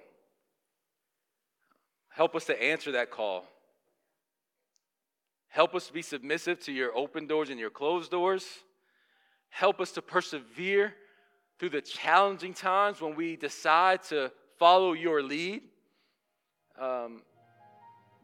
[2.11, 3.47] Help us to answer that call.
[5.49, 8.47] Help us to be submissive to your open doors and your closed doors.
[9.49, 10.95] Help us to persevere
[11.59, 15.63] through the challenging times when we decide to follow your lead.
[16.81, 17.23] Um,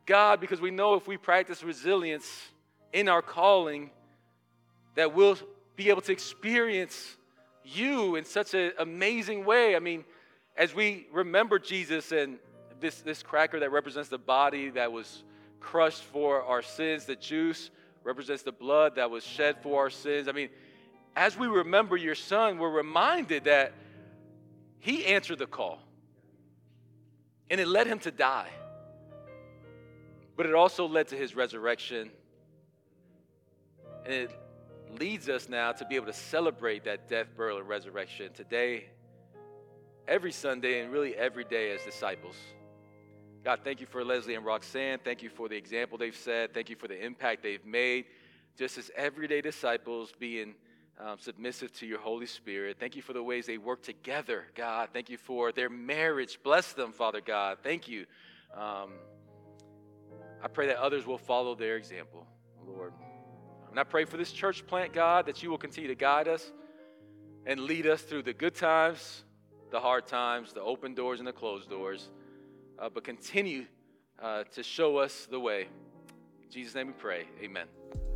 [0.06, 2.48] God, because we know if we practice resilience
[2.92, 3.90] in our calling,
[4.98, 5.38] that we'll
[5.76, 7.16] be able to experience
[7.64, 9.76] you in such an amazing way.
[9.76, 10.04] I mean,
[10.56, 12.38] as we remember Jesus and
[12.80, 15.22] this, this cracker that represents the body that was
[15.60, 17.70] crushed for our sins, the juice
[18.02, 20.26] represents the blood that was shed for our sins.
[20.26, 20.48] I mean,
[21.14, 23.72] as we remember your son, we're reminded that
[24.80, 25.78] he answered the call
[27.48, 28.48] and it led him to die
[30.38, 32.10] but it also led to his resurrection.
[34.04, 34.30] And it
[34.98, 38.86] leads us now to be able to celebrate that death, burial, and resurrection today,
[40.06, 42.36] every Sunday, and really every day as disciples.
[43.44, 44.98] God, thank you for Leslie and Roxanne.
[45.04, 46.52] Thank you for the example they've set.
[46.52, 48.06] Thank you for the impact they've made.
[48.56, 50.54] Just as everyday disciples being
[50.98, 52.78] um, submissive to your Holy Spirit.
[52.80, 54.90] Thank you for the ways they work together, God.
[54.92, 56.40] Thank you for their marriage.
[56.42, 57.58] Bless them, Father God.
[57.62, 58.06] Thank you.
[58.52, 58.92] Um,
[60.42, 62.26] I pray that others will follow their example,
[62.66, 62.92] Lord.
[63.78, 66.50] And I pray for this church plant, God, that you will continue to guide us
[67.46, 69.22] and lead us through the good times,
[69.70, 72.08] the hard times, the open doors, and the closed doors.
[72.76, 73.66] Uh, but continue
[74.20, 75.68] uh, to show us the way.
[76.42, 77.28] In Jesus' name we pray.
[77.40, 77.68] Amen.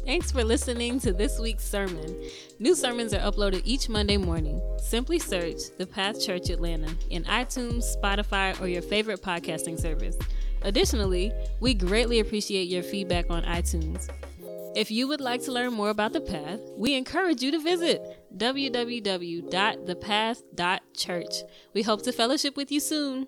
[0.05, 2.21] Thanks for listening to this week's sermon.
[2.59, 4.61] New sermons are uploaded each Monday morning.
[4.79, 10.19] Simply search The Path Church Atlanta in iTunes, Spotify, or your favorite podcasting service.
[10.63, 14.11] Additionally, we greatly appreciate your feedback on iTunes.
[14.75, 18.01] If you would like to learn more about The Path, we encourage you to visit
[18.37, 21.35] www.thepath.church.
[21.75, 23.27] We hope to fellowship with you soon.